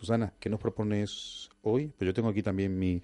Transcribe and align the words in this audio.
Susana, 0.00 0.32
¿qué 0.40 0.48
nos 0.48 0.58
propones 0.58 1.50
hoy? 1.62 1.88
Pues 1.88 2.06
yo 2.06 2.14
tengo 2.14 2.30
aquí 2.30 2.42
también 2.42 2.78
mi, 2.78 3.02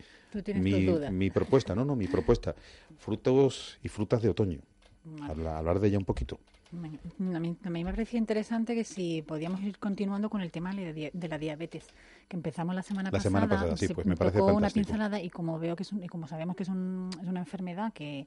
mi, 0.55 1.11
mi 1.13 1.31
propuesta, 1.31 1.75
no, 1.75 1.85
no, 1.85 1.95
mi 1.95 2.07
propuesta. 2.09 2.55
Frutos 2.99 3.79
y 3.83 3.89
frutas 3.89 4.23
de 4.23 4.31
otoño. 4.31 4.61
Vale. 5.05 5.31
Habla- 5.31 5.59
hablar 5.59 5.79
de 5.79 5.89
ella 5.89 5.99
un 5.99 6.07
poquito. 6.07 6.41
Venga, 6.73 6.99
A 7.37 7.39
mí, 7.39 7.57
a 7.65 7.71
mí 7.71 7.85
me 7.85 7.91
parecía 7.93 8.19
interesante 8.19 8.75
que 8.75 8.83
si 8.83 9.23
podíamos 9.23 9.63
ir 9.63 9.79
continuando 9.79 10.31
con 10.31 10.41
el 10.41 10.51
tema 10.51 10.73
de, 10.75 11.13
la 11.29 11.39
diabetes, 11.39 11.87
que 12.29 12.37
empezamos 12.37 12.75
la 12.75 12.83
semana 12.83 13.09
La 13.09 13.13
pasada. 13.13 13.23
semana 13.31 13.49
pasada, 13.49 13.77
sí, 13.77 13.89
pues 13.89 14.07
me 14.07 14.17
parece 14.17 14.39
tocó 14.39 14.55
una 14.55 14.71
pincelada 14.71 15.21
y 15.21 15.29
como 15.31 15.59
veo 15.59 15.77
que 15.77 15.83
es 15.83 15.93
un- 15.93 16.03
y 16.03 16.09
como 16.09 16.27
sabemos 16.27 16.57
que 16.57 16.63
es, 16.63 16.69
un- 16.71 17.11
es 17.23 17.29
una 17.29 17.41
enfermedad 17.41 17.93
que, 17.93 18.27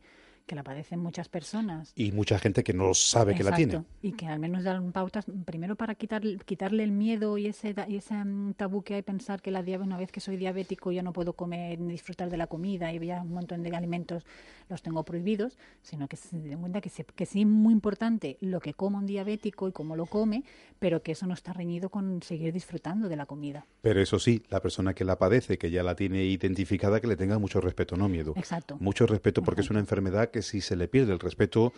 que 0.49 0.55
la 0.55 0.63
padecen 0.63 0.99
muchas 0.99 1.29
personas. 1.29 1.93
Y 1.95 2.11
mucha 2.11 2.39
gente 2.39 2.63
que 2.63 2.73
no 2.73 2.93
sabe 2.95 3.35
que 3.35 3.43
la 3.43 3.55
tiene. 3.55 3.73
Exacto, 3.75 3.89
Y 4.01 4.13
que 4.13 4.25
al 4.25 4.39
menos 4.39 4.63
dan 4.63 4.91
pautas, 4.91 5.25
primero 5.45 5.75
para 5.75 5.93
quitar, 5.93 6.23
quitarle 6.43 6.83
el 6.83 6.91
miedo 6.91 7.37
y 7.37 7.45
ese, 7.47 7.75
y 7.87 7.97
ese 7.97 8.15
mm, 8.15 8.55
tabú 8.55 8.81
que 8.81 8.95
hay 8.95 9.03
pensar 9.03 9.41
que 9.41 9.51
la 9.51 9.61
diabetes, 9.61 9.85
una 9.87 9.97
vez 9.97 10.11
que 10.11 10.19
soy 10.19 10.37
diabético 10.37 10.91
ya 10.91 11.03
no 11.03 11.13
puedo 11.13 11.33
comer 11.33 11.79
ni 11.79 11.91
disfrutar 11.91 12.29
de 12.31 12.37
la 12.37 12.47
comida 12.47 12.91
y 12.91 12.99
ya 13.05 13.21
un 13.21 13.31
montón 13.31 13.61
de 13.61 13.69
alimentos 13.75 14.25
los 14.69 14.81
tengo 14.81 15.03
prohibidos, 15.03 15.57
sino 15.83 16.07
que 16.07 16.17
se 16.17 16.35
den 16.37 16.59
cuenta 16.59 16.81
que, 16.81 16.89
se- 16.89 17.05
que 17.05 17.25
sí 17.27 17.41
es 17.41 17.47
muy 17.47 17.71
importante 17.73 18.37
lo 18.41 18.59
que 18.59 18.73
coma 18.73 18.97
un 18.99 19.05
diabético 19.05 19.67
y 19.67 19.71
cómo 19.71 19.95
lo 19.95 20.07
come, 20.07 20.43
pero 20.79 21.03
que 21.03 21.11
eso 21.11 21.27
no 21.27 21.35
está 21.35 21.53
reñido 21.53 21.89
con 21.89 22.23
seguir 22.23 22.51
disfrutando 22.53 23.07
de 23.07 23.15
la 23.15 23.25
comida. 23.27 23.65
Pero 23.81 24.01
eso 24.01 24.17
sí, 24.17 24.43
la 24.49 24.61
persona 24.61 24.93
que 24.95 25.05
la 25.05 25.17
padece, 25.19 25.57
que 25.59 25.69
ya 25.69 25.83
la 25.83 25.95
tiene 25.95 26.25
identificada, 26.25 26.99
que 26.99 27.07
le 27.07 27.15
tenga 27.15 27.37
mucho 27.37 27.61
respeto, 27.61 27.95
no 27.95 28.09
miedo. 28.09 28.33
Exacto. 28.35 28.77
Mucho 28.79 29.05
respeto 29.05 29.43
porque 29.43 29.61
es 29.61 29.69
una 29.69 29.79
enfermedad 29.79 30.31
que 30.31 30.38
si 30.41 30.61
se 30.61 30.75
le 30.75 30.87
pierde 30.87 31.13
el 31.13 31.19
respeto, 31.19 31.73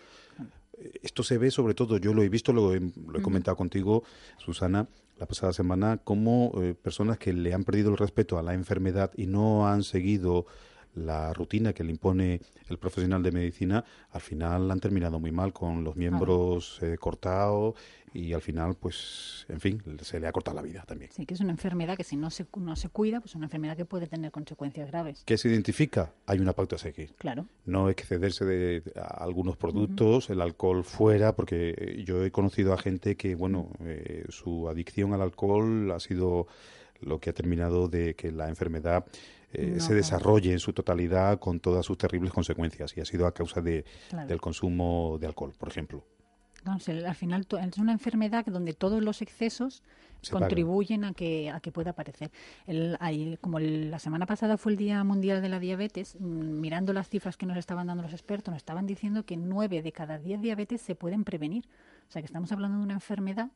esto 1.01 1.23
se 1.23 1.37
ve 1.37 1.51
sobre 1.51 1.73
todo, 1.73 1.97
yo 1.97 2.13
lo 2.13 2.23
he 2.23 2.29
visto, 2.29 2.53
lo 2.53 2.73
he, 2.73 2.79
lo 2.79 3.19
he 3.19 3.21
comentado 3.21 3.55
contigo, 3.57 4.03
Susana, 4.37 4.87
la 5.19 5.27
pasada 5.27 5.53
semana, 5.53 5.97
como 5.97 6.51
eh, 6.61 6.73
personas 6.73 7.19
que 7.19 7.31
le 7.31 7.53
han 7.53 7.63
perdido 7.63 7.91
el 7.91 7.97
respeto 7.97 8.39
a 8.39 8.43
la 8.43 8.53
enfermedad 8.53 9.11
y 9.15 9.27
no 9.27 9.67
han 9.67 9.83
seguido 9.83 10.47
la 10.95 11.33
rutina 11.33 11.73
que 11.73 11.83
le 11.83 11.91
impone 11.91 12.41
el 12.67 12.77
profesional 12.77 13.23
de 13.23 13.31
medicina, 13.31 13.85
al 14.11 14.21
final 14.21 14.69
han 14.71 14.79
terminado 14.79 15.19
muy 15.19 15.31
mal 15.31 15.53
con 15.53 15.83
los 15.83 15.95
miembros 15.95 16.79
eh, 16.81 16.97
cortados 16.99 17.75
y 18.13 18.33
al 18.33 18.41
final, 18.41 18.75
pues, 18.75 19.45
en 19.47 19.59
fin, 19.61 19.81
se 20.01 20.19
le 20.19 20.27
ha 20.27 20.31
cortado 20.31 20.55
la 20.55 20.61
vida 20.61 20.83
también. 20.85 21.11
Sí, 21.13 21.25
que 21.25 21.33
es 21.33 21.39
una 21.39 21.51
enfermedad 21.51 21.95
que 21.95 22.03
si 22.03 22.17
no 22.17 22.29
se, 22.29 22.45
no 22.57 22.75
se 22.75 22.89
cuida, 22.89 23.19
pues 23.21 23.31
es 23.31 23.35
una 23.35 23.45
enfermedad 23.45 23.77
que 23.77 23.85
puede 23.85 24.07
tener 24.07 24.31
consecuencias 24.31 24.89
graves. 24.89 25.23
¿Qué 25.25 25.37
se 25.37 25.47
identifica? 25.49 26.13
Hay 26.25 26.39
una 26.39 26.53
pauta 26.53 26.75
a 26.75 26.79
seguir. 26.79 27.13
Claro. 27.17 27.45
no 27.65 27.89
excederse 27.89 28.43
de 28.45 28.83
algunos 29.17 29.55
productos, 29.57 30.29
el 30.29 30.41
alcohol 30.41 30.83
fuera, 30.83 31.35
porque 31.35 31.73
eh, 31.77 32.03
yo 32.05 32.23
he 32.25 32.31
conocido 32.31 32.73
a 32.73 32.77
gente 32.77 33.15
que, 33.15 33.35
bueno, 33.35 33.69
eh, 33.81 34.25
su 34.29 34.67
adicción 34.67 35.13
al 35.13 35.21
alcohol 35.21 35.91
ha 35.91 35.99
sido 35.99 36.47
lo 36.99 37.19
que 37.19 37.29
ha 37.29 37.33
terminado 37.33 37.87
de 37.87 38.13
que 38.15 38.31
la 38.31 38.49
enfermedad 38.49 39.05
eh, 39.53 39.73
No, 39.77 39.83
se 39.83 39.93
desarrolle 39.93 40.53
en 40.53 40.59
su 40.59 40.71
totalidad 40.71 41.39
con 41.39 41.59
todas 41.59 41.85
sus 41.85 41.97
terribles 41.97 42.31
consecuencias 42.31 42.95
y 42.95 43.01
ha 43.01 43.05
sido 43.05 43.25
a 43.27 43.33
causa 43.33 43.59
de, 43.61 43.83
Claro. 44.09 44.27
del 44.27 44.39
consumo 44.39 45.17
de 45.19 45.27
alcohol, 45.27 45.53
por 45.57 45.67
ejemplo. 45.69 46.05
No, 46.63 46.79
si 46.79 46.91
al 46.91 47.15
final 47.15 47.47
es 47.59 47.77
una 47.79 47.91
enfermedad 47.91 48.45
donde 48.45 48.73
todos 48.73 49.01
los 49.01 49.21
excesos 49.23 49.81
Se 50.21 50.31
pagan. 50.31 50.47
contribuyen 50.49 51.05
a 51.05 51.13
que 51.13 51.49
a 51.49 51.59
que 51.59 51.71
pueda 51.71 51.91
aparecer. 51.91 52.29
El, 52.67 52.97
ahí, 52.99 53.37
como 53.41 53.57
el- 53.57 53.89
la 53.89 53.97
semana 53.97 54.27
pasada 54.27 54.57
fue 54.57 54.73
el 54.73 54.77
Día 54.77 55.03
Mundial 55.03 55.41
de 55.41 55.49
la 55.49 55.59
Diabetes, 55.59 56.15
mm, 56.19 56.59
mirando 56.59 56.93
las 56.93 57.09
cifras 57.09 57.35
que 57.35 57.47
nos 57.47 57.57
estaban 57.57 57.87
dando 57.87 58.03
los 58.03 58.13
expertos, 58.13 58.51
nos 58.51 58.57
estaban 58.57 58.85
diciendo 58.85 59.25
que 59.25 59.37
nueve 59.37 59.81
de 59.81 59.91
cada 59.91 60.19
diez 60.19 60.39
diabetes 60.39 60.81
se 60.81 60.93
pueden 60.93 61.23
prevenir. 61.23 61.65
O 62.07 62.11
sea 62.11 62.21
que 62.21 62.27
estamos 62.27 62.51
hablando 62.51 62.77
de 62.77 62.83
una 62.83 62.93
enfermedad 62.93 63.49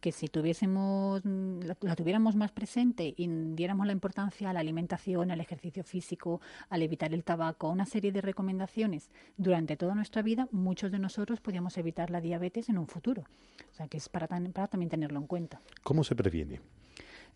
que 0.00 0.12
si 0.12 0.28
tuviésemos 0.28 1.20
mm, 1.24 1.60
la, 1.82 1.94
tuviéramos 1.94 2.34
más 2.36 2.52
presente 2.52 3.12
y 3.16 3.26
diéramos 3.54 3.86
la 3.86 3.92
importancia 3.92 4.50
a 4.50 4.52
la 4.52 4.60
alimentación, 4.60 5.30
al 5.30 5.40
ejercicio 5.40 5.84
físico, 5.84 6.40
al 6.68 6.82
evitar 6.82 7.12
el 7.12 7.22
tabaco, 7.22 7.68
a 7.68 7.70
una 7.70 7.86
serie 7.86 8.10
de 8.12 8.20
recomendaciones 8.20 9.10
durante 9.36 9.76
toda 9.76 9.94
nuestra 9.94 10.22
vida, 10.22 10.48
muchos 10.52 10.90
de 10.90 10.98
nosotros 10.98 11.40
podríamos 11.40 11.76
evitar 11.78 12.10
la 12.10 12.20
diabetes 12.20 12.68
en 12.68 12.78
un 12.78 12.86
futuro. 12.86 13.22
O 13.70 13.74
sea 13.74 13.88
que 13.88 13.98
es 13.98 14.08
para, 14.08 14.26
tan- 14.26 14.52
para 14.52 14.68
también 14.68 14.88
tenerlo 14.90 15.18
en 15.20 15.26
cuenta. 15.26 15.60
¿Cómo 15.82 16.02
se 16.04 16.14
previene? 16.16 16.60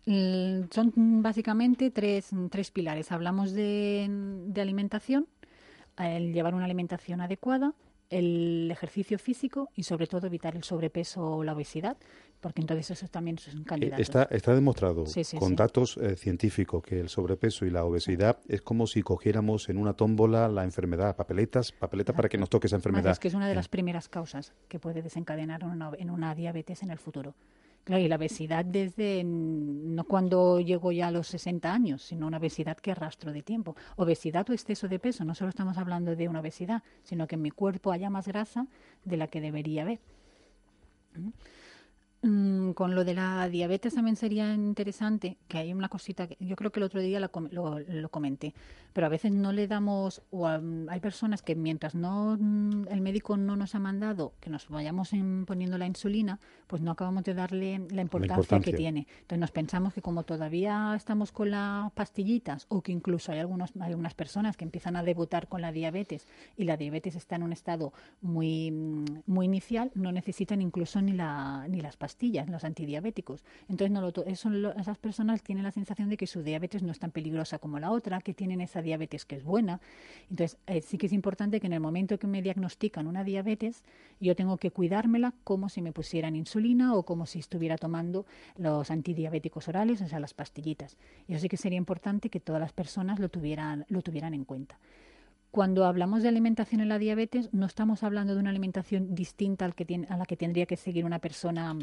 Mm, 0.05 0.63
Son 0.71 0.91
básicamente 1.21 1.91
tres, 1.91 2.29
tres 2.49 2.71
pilares. 2.71 3.11
Hablamos 3.11 3.51
de, 3.53 4.07
de 4.09 4.61
alimentación, 4.61 5.27
el 5.97 6.33
llevar 6.33 6.53
una 6.55 6.65
alimentación 6.65 7.21
adecuada, 7.21 7.73
el 8.09 8.69
ejercicio 8.71 9.17
físico 9.17 9.69
y 9.75 9.83
sobre 9.83 10.05
todo 10.07 10.27
evitar 10.27 10.55
el 10.55 10.63
sobrepeso 10.63 11.25
o 11.37 11.43
la 11.43 11.53
obesidad, 11.53 11.97
porque 12.45 12.61
entonces 12.61 12.91
esos 12.91 13.09
también 13.09 13.39
son 13.39 13.61
Eh, 13.61 13.63
candidatos. 13.65 13.99
Está, 14.01 14.23
está 14.29 14.53
demostrado 14.53 15.07
Sí, 15.07 15.23
sí, 15.23 15.35
con 15.35 15.49
sí. 15.49 15.55
datos 15.55 15.97
eh, 15.97 16.15
científicos 16.15 16.83
que 16.83 16.99
el 16.99 17.09
sobrepeso 17.09 17.65
y 17.65 17.71
la 17.71 17.83
obesidad 17.83 18.37
es 18.47 18.61
como 18.61 18.85
si 18.85 19.01
cogiéramos 19.01 19.67
en 19.69 19.77
una 19.79 19.93
tómbola 19.93 20.47
la 20.47 20.63
enfermedad, 20.63 21.15
papeletas, 21.15 21.71
papeleta 21.71 22.13
para 22.13 22.29
que 22.29 22.37
nos 22.37 22.47
toque 22.51 22.67
esa 22.67 22.75
Además, 22.75 22.85
enfermedad. 22.85 23.11
es 23.13 23.19
que 23.19 23.29
es 23.29 23.33
una 23.33 23.47
de 23.49 23.55
las 23.55 23.67
primeras 23.67 24.09
causas 24.09 24.53
que 24.67 24.77
puede 24.77 25.01
desencadenar 25.01 25.63
una, 25.63 25.89
en 25.97 26.11
una 26.11 26.35
diabetes 26.35 26.83
en 26.83 26.91
el 26.91 26.99
futuro. 26.99 27.33
Claro, 27.83 28.03
y 28.03 28.07
la 28.07 28.17
obesidad 28.17 28.63
desde, 28.63 29.23
no 29.23 30.03
cuando 30.03 30.59
llego 30.59 30.91
ya 30.91 31.07
a 31.07 31.11
los 31.11 31.25
60 31.29 31.73
años, 31.73 32.03
sino 32.03 32.27
una 32.27 32.37
obesidad 32.37 32.77
que 32.77 32.91
arrastro 32.91 33.31
de 33.33 33.41
tiempo. 33.41 33.75
Obesidad 33.95 34.47
o 34.51 34.53
exceso 34.53 34.87
de 34.87 34.99
peso, 34.99 35.25
no 35.25 35.33
solo 35.33 35.49
estamos 35.49 35.79
hablando 35.79 36.15
de 36.15 36.27
una 36.29 36.41
obesidad, 36.41 36.83
sino 37.01 37.25
que 37.25 37.33
en 37.37 37.41
mi 37.41 37.49
cuerpo 37.49 37.91
haya 37.91 38.11
más 38.11 38.27
grasa 38.27 38.67
de 39.03 39.17
la 39.17 39.27
que 39.29 39.41
debería 39.41 39.81
haber. 39.81 39.99
Mm, 41.15 41.29
Con 42.73 42.95
lo 42.95 43.03
de 43.05 43.13
la 43.13 43.47
diabetes 43.49 43.93
también 43.93 44.15
sería 44.15 44.51
interesante, 44.53 45.37
que 45.47 45.59
hay 45.59 45.73
una 45.73 45.89
cosita 45.89 46.27
que 46.27 46.37
yo 46.39 46.55
creo 46.55 46.71
que 46.71 46.79
el 46.79 46.83
otro 46.85 46.99
día 46.99 47.19
la 47.19 47.29
lo, 47.51 47.79
lo 47.79 48.09
comenté, 48.09 48.53
pero 48.93 49.05
a 49.05 49.09
veces 49.09 49.31
no 49.31 49.51
le 49.51 49.67
damos, 49.67 50.23
o 50.31 50.47
a- 50.47 50.59
hay 50.89 50.99
personas 51.01 51.41
que 51.43 51.53
mientras 51.55 51.93
no 51.93 52.35
mm, 52.39 52.87
el 52.89 53.01
médico 53.01 53.37
no 53.37 53.55
nos 53.55 53.75
ha 53.75 53.79
mandado 53.79 54.33
que 54.39 54.49
nos 54.49 54.67
vayamos 54.69 55.13
en- 55.13 55.45
poniendo 55.45 55.77
la 55.77 55.85
insulina, 55.85 56.39
pues 56.65 56.81
no 56.81 56.91
acabamos 56.91 57.23
de 57.25 57.35
darle 57.35 57.79
la 57.91 58.01
importancia, 58.01 58.35
importancia. 58.41 58.71
que 58.71 58.75
tiene. 58.77 59.07
Entonces 59.21 59.39
nos 59.39 59.51
pensamos 59.51 59.93
que 59.93 60.01
como 60.01 60.23
todavía 60.23 60.93
estamos 60.95 61.31
con 61.31 61.51
las 61.51 61.91
pastillitas, 61.91 62.65
o 62.69 62.81
que 62.81 62.91
incluso 62.91 63.31
hay, 63.33 63.39
algunos, 63.39 63.71
hay 63.79 63.91
algunas 63.91 64.15
personas 64.15 64.57
que 64.57 64.65
empiezan 64.65 64.95
a 64.95 65.03
debutar 65.03 65.47
con 65.47 65.61
la 65.61 65.71
diabetes 65.71 66.25
y 66.57 66.63
la 66.63 66.75
diabetes 66.75 67.15
está 67.15 67.35
en 67.35 67.43
un 67.43 67.53
estado 67.53 67.93
muy, 68.21 68.71
mm, 68.71 69.05
muy 69.27 69.45
inicial, 69.45 69.91
no 69.93 70.11
necesitan 70.11 70.61
incluso 70.61 71.01
ni, 71.03 71.11
la, 71.11 71.67
ni 71.69 71.81
las 71.81 71.97
pastillas, 71.97 72.14
los 72.47 72.63
antidiabéticos. 72.63 73.43
Entonces, 73.69 73.91
no 73.91 74.01
lo 74.01 74.09
eso 74.25 74.49
esas 74.77 74.97
personas 74.97 75.43
tienen 75.43 75.63
la 75.63 75.71
sensación 75.71 76.09
de 76.09 76.17
que 76.17 76.27
su 76.27 76.43
diabetes 76.43 76.81
no 76.81 76.91
es 76.91 76.99
tan 76.99 77.11
peligrosa 77.11 77.59
como 77.59 77.79
la 77.79 77.91
otra, 77.91 78.21
que 78.21 78.33
tienen 78.33 78.61
esa 78.61 78.81
diabetes 78.81 79.25
que 79.25 79.35
es 79.35 79.43
buena. 79.43 79.79
Entonces, 80.29 80.57
eh, 80.67 80.81
sí 80.81 80.97
que 80.97 81.07
es 81.07 81.13
importante 81.13 81.59
que 81.59 81.67
en 81.67 81.73
el 81.73 81.79
momento 81.79 82.17
que 82.17 82.27
me 82.27 82.41
diagnostican 82.41 83.07
una 83.07 83.23
diabetes, 83.23 83.83
yo 84.19 84.35
tengo 84.35 84.57
que 84.57 84.71
cuidármela 84.71 85.33
como 85.43 85.69
si 85.69 85.81
me 85.81 85.91
pusieran 85.91 86.35
insulina 86.35 86.95
o 86.95 87.03
como 87.03 87.25
si 87.25 87.39
estuviera 87.39 87.77
tomando 87.77 88.25
los 88.57 88.89
antidiabéticos 88.91 89.67
orales, 89.67 90.01
o 90.01 90.07
sea, 90.07 90.19
las 90.19 90.33
pastillitas. 90.33 90.97
Y 91.27 91.33
eso 91.33 91.41
sí 91.41 91.49
que 91.49 91.57
sería 91.57 91.77
importante 91.77 92.29
que 92.29 92.39
todas 92.39 92.61
las 92.61 92.73
personas 92.73 93.19
lo 93.19 93.29
tuvieran, 93.29 93.85
lo 93.89 94.01
tuvieran 94.01 94.33
en 94.33 94.45
cuenta. 94.45 94.79
Cuando 95.55 95.85
hablamos 95.85 96.21
de 96.21 96.27
alimentación 96.27 96.81
en 96.81 96.89
la 96.89 96.99
diabetes, 96.99 97.53
no 97.53 97.65
estamos 97.65 98.03
hablando 98.03 98.33
de 98.33 98.41
una 98.41 98.49
alimentación 98.49 99.15
distinta 99.15 99.63
al 99.63 99.73
que 99.73 99.85
tiene, 99.85 100.05
a 100.09 100.17
la 100.17 100.25
que 100.25 100.35
tendría 100.35 100.65
que 100.65 100.75
seguir 100.75 101.05
una 101.05 101.19
persona 101.19 101.73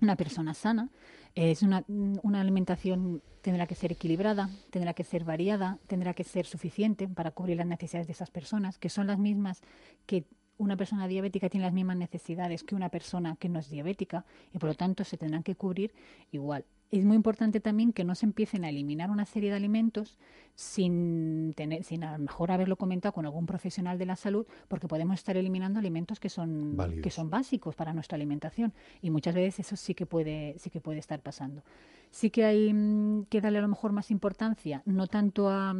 una 0.00 0.16
persona 0.16 0.54
sana. 0.54 0.88
Es 1.34 1.62
una, 1.62 1.84
una 1.88 2.40
alimentación 2.40 3.22
tendrá 3.42 3.66
que 3.66 3.74
ser 3.74 3.92
equilibrada, 3.92 4.50
tendrá 4.70 4.94
que 4.94 5.04
ser 5.04 5.24
variada, 5.24 5.78
tendrá 5.86 6.14
que 6.14 6.24
ser 6.24 6.46
suficiente 6.46 7.08
para 7.08 7.30
cubrir 7.30 7.56
las 7.56 7.66
necesidades 7.66 8.06
de 8.06 8.12
esas 8.12 8.30
personas, 8.30 8.78
que 8.78 8.88
son 8.88 9.06
las 9.06 9.18
mismas 9.18 9.62
que 10.06 10.24
una 10.58 10.76
persona 10.76 11.06
diabética 11.06 11.48
tiene 11.48 11.66
las 11.66 11.72
mismas 11.72 11.96
necesidades 11.96 12.64
que 12.64 12.74
una 12.74 12.88
persona 12.88 13.36
que 13.36 13.48
no 13.48 13.60
es 13.60 13.70
diabética 13.70 14.24
y 14.52 14.58
por 14.58 14.70
lo 14.70 14.74
tanto 14.74 15.04
se 15.04 15.16
tendrán 15.16 15.42
que 15.42 15.54
cubrir 15.54 15.92
igual. 16.32 16.64
Es 16.90 17.04
muy 17.04 17.16
importante 17.16 17.60
también 17.60 17.92
que 17.92 18.04
no 18.04 18.14
se 18.14 18.24
empiecen 18.24 18.64
a 18.64 18.70
eliminar 18.70 19.10
una 19.10 19.26
serie 19.26 19.50
de 19.50 19.56
alimentos 19.56 20.16
sin 20.54 21.52
tener, 21.54 21.84
sin 21.84 22.02
a 22.02 22.12
lo 22.12 22.18
mejor 22.18 22.50
haberlo 22.50 22.76
comentado 22.76 23.12
con 23.12 23.26
algún 23.26 23.44
profesional 23.44 23.98
de 23.98 24.06
la 24.06 24.16
salud, 24.16 24.46
porque 24.68 24.88
podemos 24.88 25.18
estar 25.18 25.36
eliminando 25.36 25.78
alimentos 25.78 26.18
que 26.18 26.30
son 26.30 26.76
Válidos. 26.76 27.02
que 27.02 27.10
son 27.10 27.28
básicos 27.28 27.74
para 27.74 27.92
nuestra 27.92 28.16
alimentación 28.16 28.72
y 29.02 29.10
muchas 29.10 29.34
veces 29.34 29.66
eso 29.66 29.76
sí 29.76 29.94
que 29.94 30.06
puede 30.06 30.54
sí 30.58 30.70
que 30.70 30.80
puede 30.80 30.98
estar 30.98 31.20
pasando. 31.20 31.62
Sí 32.10 32.30
que 32.30 32.44
hay 32.44 32.72
mm, 32.72 33.26
que 33.26 33.40
darle 33.40 33.58
a 33.58 33.62
lo 33.62 33.68
mejor 33.68 33.92
más 33.92 34.10
importancia, 34.10 34.82
no 34.86 35.06
tanto 35.06 35.50
a 35.50 35.74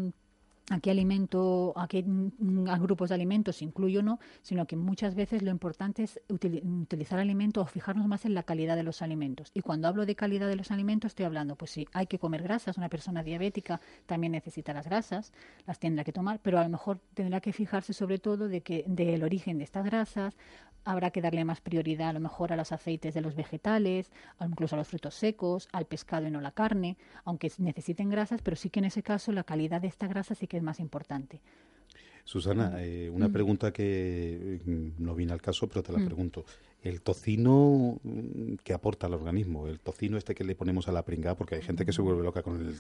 a 0.71 0.81
qué 0.81 0.91
alimento, 0.91 1.73
a 1.77 1.89
qué 1.89 2.03
mm, 2.03 2.65
grupos 2.81 3.09
de 3.09 3.15
alimentos 3.15 3.63
incluyo 3.63 4.01
o 4.01 4.03
no, 4.03 4.21
sino 4.43 4.67
que 4.67 4.77
muchas 4.77 5.15
veces 5.15 5.43
lo 5.43 5.51
importante 5.51 6.03
es 6.03 6.21
utilizar 6.29 7.19
alimentos 7.19 7.63
o 7.63 7.67
fijarnos 7.67 8.07
más 8.07 8.25
en 8.25 8.35
la 8.35 8.43
calidad 8.43 8.77
de 8.77 8.83
los 8.83 9.03
alimentos. 9.03 9.51
Y 9.55 9.63
cuando 9.63 9.89
hablo 9.89 10.07
de 10.07 10.15
calidad 10.15 10.49
de 10.49 10.57
los 10.57 10.71
alimentos 10.71 11.13
estoy 11.13 11.25
hablando, 11.25 11.57
pues 11.57 11.71
sí, 11.71 11.87
hay 11.93 12.07
que 12.07 12.19
comer 12.19 12.43
grasas, 12.43 12.77
una 12.77 12.89
persona 12.89 13.23
diabética 13.23 13.81
también 14.07 14.33
necesita 14.33 14.73
las 14.73 14.87
grasas, 14.87 15.33
las 15.67 15.79
tendrá 15.79 16.05
que 16.05 16.13
tomar, 16.13 16.41
pero 16.43 16.59
a 16.59 16.63
lo 16.63 16.69
mejor 16.69 17.01
tendrá 17.15 17.41
que 17.41 17.53
fijarse 17.53 17.93
sobre 17.93 18.19
todo 18.19 18.49
de 18.49 18.61
que 18.63 18.85
del 18.87 19.25
origen 19.25 19.59
de 19.59 19.65
estas 19.65 19.85
grasas, 19.85 20.37
habrá 20.85 21.11
que 21.11 21.21
darle 21.21 21.45
más 21.45 21.61
prioridad 21.61 22.09
a 22.09 22.13
lo 22.15 22.21
mejor 22.21 22.53
a 22.53 22.57
los 22.57 22.73
aceites 22.73 23.13
de 23.13 23.21
los 23.21 23.35
vegetales, 23.35 24.11
incluso 24.41 24.75
a 24.75 24.79
los 24.79 24.89
frutos 24.89 25.15
secos, 25.15 25.69
al 25.73 25.85
pescado 25.85 26.27
y 26.27 26.31
no 26.31 26.41
la 26.41 26.53
carne, 26.53 26.97
aunque 27.25 27.53
necesiten 27.59 28.09
grasas, 28.09 28.41
pero 28.43 28.57
sí 28.57 28.71
que 28.71 28.79
en 28.79 28.87
ese 28.87 29.03
caso 29.03 29.33
la 29.33 29.45
calidad 29.45 29.83
de 29.83 29.89
esta 29.89 30.07
grasa 30.07 30.35
sí 30.35 30.47
que 30.47 30.58
es 30.59 30.65
más 30.65 30.81
importante. 30.81 31.41
Susana, 32.25 32.75
eh, 32.83 33.09
una 33.09 33.29
mm. 33.29 33.33
pregunta 33.33 33.73
que 33.73 34.61
mm, 34.65 35.03
no 35.03 35.15
viene 35.15 35.33
al 35.33 35.41
caso, 35.41 35.67
pero 35.67 35.83
te 35.83 35.93
la 35.93 35.99
mm. 35.99 36.05
pregunto. 36.05 36.45
El 36.83 37.01
tocino, 37.01 37.99
¿qué 38.63 38.75
aporta 38.75 39.07
al 39.07 39.15
organismo? 39.15 39.67
El 39.67 39.81
tocino 39.81 40.19
este 40.19 40.35
que 40.35 40.45
le 40.45 40.55
ponemos 40.55 40.89
a 40.89 40.93
la 40.93 41.05
pringa, 41.05 41.35
porque 41.35 41.55
hay 41.55 41.63
gente 41.63 41.87
que 41.87 41.93
se 41.93 42.03
vuelve 42.03 42.23
loca 42.23 42.43
con 42.43 42.61
el 42.61 42.77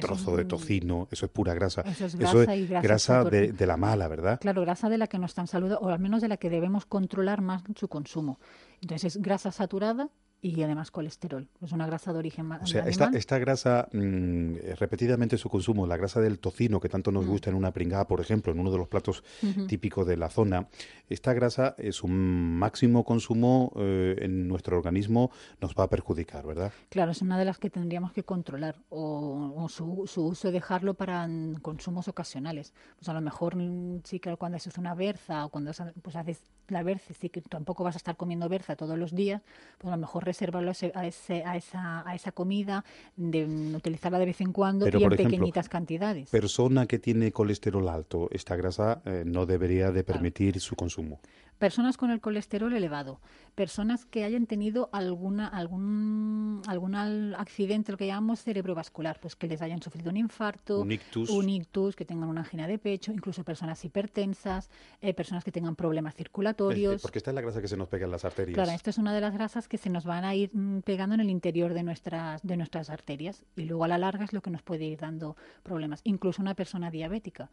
trozo 0.00 0.36
de 0.36 0.44
tocino, 0.44 1.08
eso 1.10 1.26
es 1.26 1.32
pura 1.32 1.54
grasa. 1.54 1.80
Eso 1.80 2.04
es 2.06 2.16
grasa, 2.16 3.24
de, 3.24 3.52
de, 3.52 3.66
la 3.66 3.76
mala, 3.76 4.06
¿verdad? 4.06 4.38
Claro, 4.38 4.60
grasa 4.60 4.88
de 4.88 4.98
la 4.98 5.06
que 5.06 5.18
no 5.18 5.26
están 5.26 5.46
saludables, 5.46 5.82
o 5.82 5.88
al 5.88 5.98
menos 5.98 6.22
de 6.22 6.28
la 6.28 6.36
que 6.36 6.50
debemos 6.50 6.86
controlar 6.86 7.40
más 7.40 7.62
su 7.74 7.88
consumo. 7.88 8.38
Entonces 8.80 9.16
es 9.16 9.22
grasa 9.22 9.50
saturada 9.50 10.10
y 10.40 10.62
además 10.62 10.90
colesterol. 10.90 11.48
Es 11.60 11.72
una 11.72 11.86
grasa 11.86 12.12
de 12.12 12.18
origen 12.18 12.50
O 12.52 12.66
sea, 12.66 12.86
esta, 12.86 13.10
esta, 13.14 13.38
grasa, 13.38 13.88
mm, 13.92 14.54
repetidamente 14.78 15.36
su 15.36 15.48
consumo, 15.48 15.86
la 15.86 15.96
grasa 15.96 16.20
del 16.20 16.38
tocino, 16.38 16.80
que 16.80 16.88
tanto 16.88 17.10
nos 17.10 17.26
mm. 17.26 17.28
gusta 17.28 17.50
en 17.50 17.56
una 17.56 17.72
pringada, 17.72 18.06
por 18.06 18.20
ejemplo, 18.20 18.52
en 18.52 18.60
uno 18.60 18.70
de 18.70 18.78
los 18.78 18.88
platos 18.88 19.24
típicos 19.66 20.06
de 20.06 20.16
la 20.16 20.30
zona, 20.30 20.68
esta 21.08 21.32
grasa, 21.32 21.74
su 21.90 22.06
máximo 22.06 23.04
consumo 23.04 23.72
eh, 23.76 24.16
en 24.20 24.46
nuestro 24.46 24.76
organismo 24.76 25.30
nos 25.60 25.74
va 25.74 25.84
a 25.84 25.88
perjudicar, 25.88 26.46
¿verdad? 26.46 26.72
Claro, 26.88 27.10
es 27.10 27.22
una 27.22 27.38
de 27.38 27.44
las 27.44 27.58
que 27.58 27.70
tendríamos 27.70 28.12
que 28.12 28.22
controlar, 28.22 28.76
o, 28.90 29.66
su, 29.68 30.04
su, 30.06 30.26
uso 30.26 30.52
dejarlo 30.52 30.94
para 30.94 31.28
consumos 31.62 32.08
ocasionales. 32.08 32.72
Pues 32.96 33.08
a 33.08 33.12
lo 33.12 33.20
mejor 33.20 33.56
sí 34.04 34.20
que 34.20 34.36
cuando 34.36 34.56
haces 34.56 34.78
una 34.78 34.94
berza 34.94 35.46
o 35.46 35.48
cuando 35.48 35.72
pues 36.02 36.16
haces 36.16 36.40
la 36.70 36.82
berza, 36.82 37.14
sí 37.14 37.28
que 37.28 37.40
tampoco 37.40 37.84
vas 37.84 37.96
a 37.96 37.98
estar 37.98 38.16
comiendo 38.16 38.48
berza 38.48 38.76
todos 38.76 38.98
los 38.98 39.14
días, 39.14 39.42
pues 39.78 39.92
a 39.92 39.96
lo 39.96 40.00
mejor 40.00 40.24
reservarlo 40.24 40.70
a, 40.70 41.06
ese, 41.06 41.42
a, 41.44 41.56
esa, 41.56 42.08
a 42.08 42.14
esa 42.14 42.32
comida, 42.32 42.84
de 43.16 43.44
utilizarla 43.74 44.18
de 44.18 44.26
vez 44.26 44.40
en 44.40 44.52
cuando 44.52 44.86
y 44.88 45.02
en 45.02 45.10
pequeñitas 45.10 45.68
cantidades. 45.68 46.30
Persona 46.30 46.86
que 46.86 46.98
tiene 46.98 47.32
colesterol 47.32 47.88
alto, 47.88 48.28
esta 48.32 48.56
grasa 48.56 49.02
eh, 49.04 49.22
no 49.26 49.46
debería 49.46 49.90
de 49.90 50.04
permitir 50.04 50.60
su 50.60 50.76
consumo. 50.76 51.20
Personas 51.58 51.96
con 51.96 52.10
el 52.10 52.20
colesterol 52.20 52.72
elevado, 52.72 53.20
personas 53.54 54.04
que 54.04 54.24
hayan 54.24 54.46
tenido 54.46 54.88
alguna 54.92 55.48
algún 55.48 56.62
algún 56.66 56.94
accidente, 56.94 57.92
lo 57.92 57.98
que 57.98 58.06
llamamos 58.06 58.42
cerebrovascular, 58.42 59.18
pues 59.20 59.34
que 59.34 59.48
les 59.48 59.60
hayan 59.60 59.82
sufrido 59.82 60.10
un 60.10 60.16
infarto, 60.16 60.80
un 60.80 60.92
ictus, 60.92 61.30
un 61.30 61.48
ictus 61.48 61.96
que 61.96 62.04
tengan 62.04 62.28
una 62.28 62.42
angina 62.42 62.68
de 62.68 62.78
pecho, 62.78 63.12
incluso 63.12 63.42
personas 63.44 63.84
hipertensas, 63.84 64.70
eh, 65.00 65.14
personas 65.14 65.44
que 65.44 65.50
tengan 65.50 65.74
problemas 65.74 66.14
circulatorios. 66.14 67.02
Porque 67.02 67.18
esta 67.18 67.32
es 67.32 67.34
la 67.34 67.40
grasa 67.40 67.60
que 67.60 67.68
se 67.68 67.76
nos 67.76 67.88
pega 67.88 68.04
en 68.04 68.12
las 68.12 68.24
arterias. 68.24 68.54
Claro, 68.54 68.70
esta 68.70 68.90
es 68.90 68.98
una 68.98 69.12
de 69.12 69.20
las 69.20 69.34
grasas 69.34 69.66
que 69.66 69.78
se 69.78 69.90
nos 69.90 70.04
van 70.04 70.24
a 70.24 70.34
ir 70.34 70.50
mm, 70.52 70.82
pegando 70.82 71.14
en 71.16 71.20
el 71.20 71.30
interior 71.30 71.74
de 71.74 71.82
nuestras 71.82 72.42
de 72.42 72.56
nuestras 72.56 72.90
arterias 72.90 73.44
y 73.56 73.64
luego 73.64 73.84
a 73.84 73.88
la 73.88 73.98
larga 73.98 74.24
es 74.24 74.32
lo 74.32 74.42
que 74.42 74.50
nos 74.50 74.62
puede 74.62 74.84
ir 74.84 74.98
dando 74.98 75.36
problemas, 75.62 76.00
incluso 76.04 76.40
una 76.40 76.54
persona 76.54 76.90
diabética. 76.90 77.50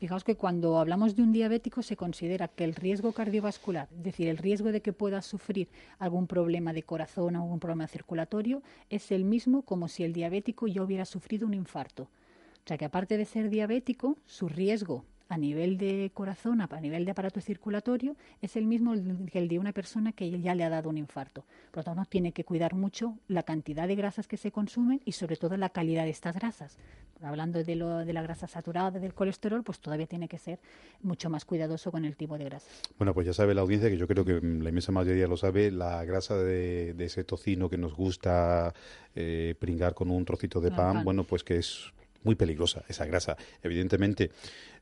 Fijaos 0.00 0.24
que 0.24 0.34
cuando 0.34 0.78
hablamos 0.78 1.14
de 1.14 1.20
un 1.20 1.30
diabético 1.30 1.82
se 1.82 1.94
considera 1.94 2.48
que 2.48 2.64
el 2.64 2.74
riesgo 2.74 3.12
cardiovascular, 3.12 3.86
es 3.92 4.02
decir, 4.02 4.28
el 4.28 4.38
riesgo 4.38 4.72
de 4.72 4.80
que 4.80 4.94
pueda 4.94 5.20
sufrir 5.20 5.68
algún 5.98 6.26
problema 6.26 6.72
de 6.72 6.84
corazón 6.84 7.36
o 7.36 7.42
algún 7.42 7.60
problema 7.60 7.86
circulatorio, 7.86 8.62
es 8.88 9.12
el 9.12 9.26
mismo 9.26 9.60
como 9.60 9.88
si 9.88 10.02
el 10.02 10.14
diabético 10.14 10.66
ya 10.68 10.82
hubiera 10.82 11.04
sufrido 11.04 11.46
un 11.46 11.52
infarto. 11.52 12.04
O 12.04 12.66
sea 12.66 12.78
que 12.78 12.86
aparte 12.86 13.18
de 13.18 13.26
ser 13.26 13.50
diabético, 13.50 14.16
su 14.24 14.48
riesgo 14.48 15.04
a 15.30 15.38
nivel 15.38 15.78
de 15.78 16.10
corazón, 16.12 16.60
a 16.60 16.80
nivel 16.80 17.04
de 17.04 17.12
aparato 17.12 17.40
circulatorio, 17.40 18.16
es 18.42 18.56
el 18.56 18.66
mismo 18.66 18.94
que 19.30 19.38
el 19.38 19.48
de 19.48 19.60
una 19.60 19.72
persona 19.72 20.12
que 20.12 20.28
ya 20.40 20.54
le 20.56 20.64
ha 20.64 20.68
dado 20.68 20.90
un 20.90 20.98
infarto. 20.98 21.44
Por 21.70 21.78
lo 21.78 21.84
tanto, 21.84 22.04
tiene 22.08 22.32
que 22.32 22.44
cuidar 22.44 22.74
mucho 22.74 23.16
la 23.28 23.44
cantidad 23.44 23.86
de 23.86 23.94
grasas 23.94 24.26
que 24.26 24.36
se 24.36 24.50
consumen 24.50 25.00
y 25.04 25.12
sobre 25.12 25.36
todo 25.36 25.56
la 25.56 25.70
calidad 25.70 26.04
de 26.04 26.10
estas 26.10 26.34
grasas. 26.34 26.76
Hablando 27.22 27.62
de, 27.62 27.76
lo, 27.76 27.98
de 27.98 28.12
la 28.12 28.22
grasa 28.22 28.48
saturada, 28.48 28.98
del 28.98 29.14
colesterol, 29.14 29.62
pues 29.62 29.78
todavía 29.78 30.06
tiene 30.06 30.26
que 30.26 30.38
ser 30.38 30.58
mucho 31.00 31.30
más 31.30 31.44
cuidadoso 31.44 31.92
con 31.92 32.04
el 32.04 32.16
tipo 32.16 32.36
de 32.36 32.46
grasa. 32.46 32.66
Bueno, 32.98 33.14
pues 33.14 33.26
ya 33.26 33.32
sabe 33.32 33.54
la 33.54 33.60
audiencia, 33.60 33.88
que 33.88 33.98
yo 33.98 34.08
creo 34.08 34.24
que 34.24 34.32
la 34.32 34.68
inmensa 34.70 34.90
mayoría 34.90 35.28
lo 35.28 35.36
sabe, 35.36 35.70
la 35.70 36.04
grasa 36.04 36.36
de, 36.36 36.94
ese 36.98 37.22
tocino 37.22 37.68
que 37.68 37.78
nos 37.78 37.94
gusta 37.94 38.74
eh, 39.14 39.54
pringar 39.60 39.94
con 39.94 40.10
un 40.10 40.24
trocito 40.24 40.60
de 40.60 40.72
pan, 40.72 41.04
bueno, 41.04 41.22
pues 41.22 41.44
que 41.44 41.58
es 41.58 41.92
muy 42.22 42.34
peligrosa 42.34 42.84
esa 42.88 43.06
grasa. 43.06 43.36
Evidentemente, 43.62 44.30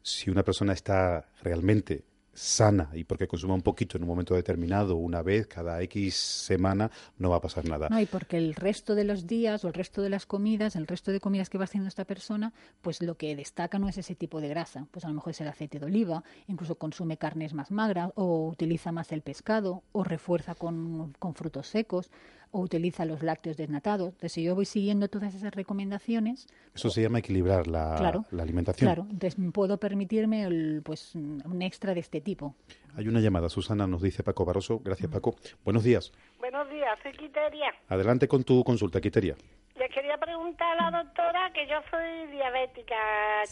si 0.03 0.31
una 0.31 0.43
persona 0.43 0.73
está 0.73 1.29
realmente 1.43 2.05
sana 2.39 2.91
y 2.95 3.05
porque 3.05 3.27
consuma 3.27 3.55
un 3.55 3.63
poquito 3.63 3.97
en 3.97 4.05
un 4.05 4.09
momento 4.09 4.35
determinado, 4.35 4.97
una 4.97 5.23
vez 5.23 5.47
cada 5.47 5.83
X 5.83 6.15
semana, 6.15 6.91
no 7.19 7.31
va 7.31 7.37
a 7.37 7.41
pasar 7.41 7.65
nada. 7.69 7.89
No, 7.91 8.01
y 8.01 8.07
porque 8.07 8.39
el 8.39 8.55
resto 8.55 8.95
de 8.95 9.05
los 9.05 9.27
días 9.27 9.65
o 9.65 9.69
el 9.69 9.75
resto 9.75 10.03
de 10.03 10.11
las 10.11 10.25
comidas, 10.25 10.77
el 10.77 10.87
resto 10.87 11.11
de 11.11 11.21
comidas 11.21 11.51
que 11.51 11.59
va 11.59 11.65
haciendo 11.65 11.89
esta 11.89 12.05
persona, 12.05 12.53
pues 12.81 13.03
lo 13.03 13.17
que 13.17 13.35
destaca 13.35 13.79
no 13.79 13.89
es 13.89 13.99
ese 13.99 14.15
tipo 14.15 14.41
de 14.41 14.49
grasa, 14.49 14.87
pues 14.93 15.05
a 15.05 15.09
lo 15.09 15.15
mejor 15.15 15.33
es 15.33 15.41
el 15.41 15.49
aceite 15.49 15.81
de 15.81 15.87
oliva, 15.87 16.23
incluso 16.47 16.77
consume 16.77 17.19
carnes 17.19 17.55
más 17.55 17.71
magras 17.71 18.13
o 18.15 18.49
utiliza 18.49 18.93
más 18.93 19.11
el 19.13 19.23
pescado 19.23 19.83
o 19.93 20.05
refuerza 20.05 20.55
con, 20.55 21.15
con 21.19 21.35
frutos 21.35 21.67
secos 21.67 22.11
o 22.51 22.61
utiliza 22.61 23.05
los 23.05 23.23
lácteos 23.23 23.57
desnatados. 23.57 24.09
Entonces, 24.09 24.33
si 24.33 24.43
yo 24.43 24.55
voy 24.55 24.65
siguiendo 24.65 25.09
todas 25.09 25.35
esas 25.35 25.55
recomendaciones... 25.55 26.47
Eso 26.75 26.91
se 26.91 27.03
llama 27.03 27.19
equilibrar 27.19 27.67
la, 27.67 28.25
la 28.31 28.43
alimentación. 28.43 28.89
Claro, 28.89 29.07
entonces 29.11 29.37
puedo 29.53 29.79
permitirme 29.79 30.45
el, 30.45 30.83
pues, 30.85 31.15
un 31.15 31.63
extra 31.63 31.95
de 31.95 32.01
este 32.01 32.21
tipo. 32.21 32.55
Hay 32.97 33.07
una 33.07 33.21
llamada, 33.21 33.49
Susana, 33.49 33.87
nos 33.87 34.03
dice 34.03 34.25
Paco 34.25 34.45
Barroso. 34.45 34.81
Gracias, 34.81 35.11
Paco. 35.11 35.37
Buenos 35.65 35.85
días. 35.85 36.13
Buenos 36.41 36.69
días, 36.69 36.99
soy 37.03 37.13
Quiteria. 37.13 37.73
Adelante 37.89 38.27
con 38.27 38.43
tu 38.43 38.65
consulta, 38.65 39.01
Quiteria. 39.01 39.37
Le 39.77 39.89
quería 39.91 40.17
preguntar 40.19 40.77
a 40.81 40.91
la 40.91 41.05
doctora 41.05 41.53
que 41.53 41.65
yo 41.69 41.77
soy 41.91 42.27
diabética. 42.33 42.97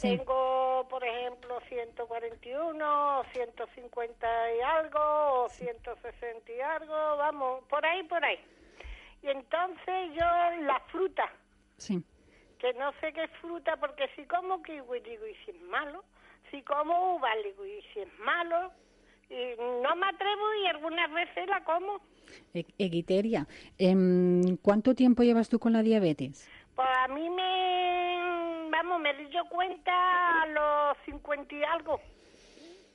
Tengo, 0.03 0.85
por 0.91 1.05
ejemplo, 1.05 1.61
141, 1.69 3.23
150 3.33 4.27
y 4.57 4.61
algo, 4.63 5.49
160 5.49 6.53
y 6.53 6.61
algo, 6.61 7.17
vamos, 7.17 7.63
por 7.71 7.87
ahí, 7.87 8.03
por 8.03 8.25
ahí. 8.25 8.39
Y 9.23 9.29
entonces 9.29 10.13
yo 10.15 10.65
la 10.67 10.81
fruta. 10.91 11.31
Sí. 11.79 12.03
Que 12.59 12.73
no 12.75 12.93
sé 13.01 13.13
qué 13.13 13.29
fruta, 13.41 13.77
porque 13.77 14.09
si 14.17 14.25
como 14.25 14.63
kiwi, 14.63 15.01
digo, 15.01 15.27
y 15.27 15.35
si 15.45 15.51
es 15.51 15.61
malo. 15.63 16.05
Si 16.51 16.63
como 16.63 17.17
uva, 17.17 17.29
digo, 17.45 17.67
y 17.67 17.83
si 17.93 18.01
es 18.01 18.19
malo. 18.21 18.73
Y 19.29 19.61
no 19.83 19.97
me 19.97 20.07
atrevo 20.07 20.55
y 20.63 20.67
algunas 20.67 21.13
veces 21.13 21.49
la 21.49 21.65
como. 21.65 22.01
Eguiteria, 22.79 23.47
em, 23.79 24.57
¿cuánto 24.59 24.95
tiempo 24.95 25.23
llevas 25.23 25.49
tú 25.49 25.59
con 25.59 25.73
la 25.73 25.83
diabetes? 25.83 26.49
Pues 26.75 26.89
a 26.89 27.09
mí 27.09 27.29
me, 27.31 28.69
vamos, 28.71 29.01
me 29.01 29.15
di 29.15 29.29
yo 29.31 29.45
cuenta 29.49 30.43
a 30.43 30.47
los 30.47 30.97
50 31.07 31.55
y 31.55 31.63
algo. 31.65 32.01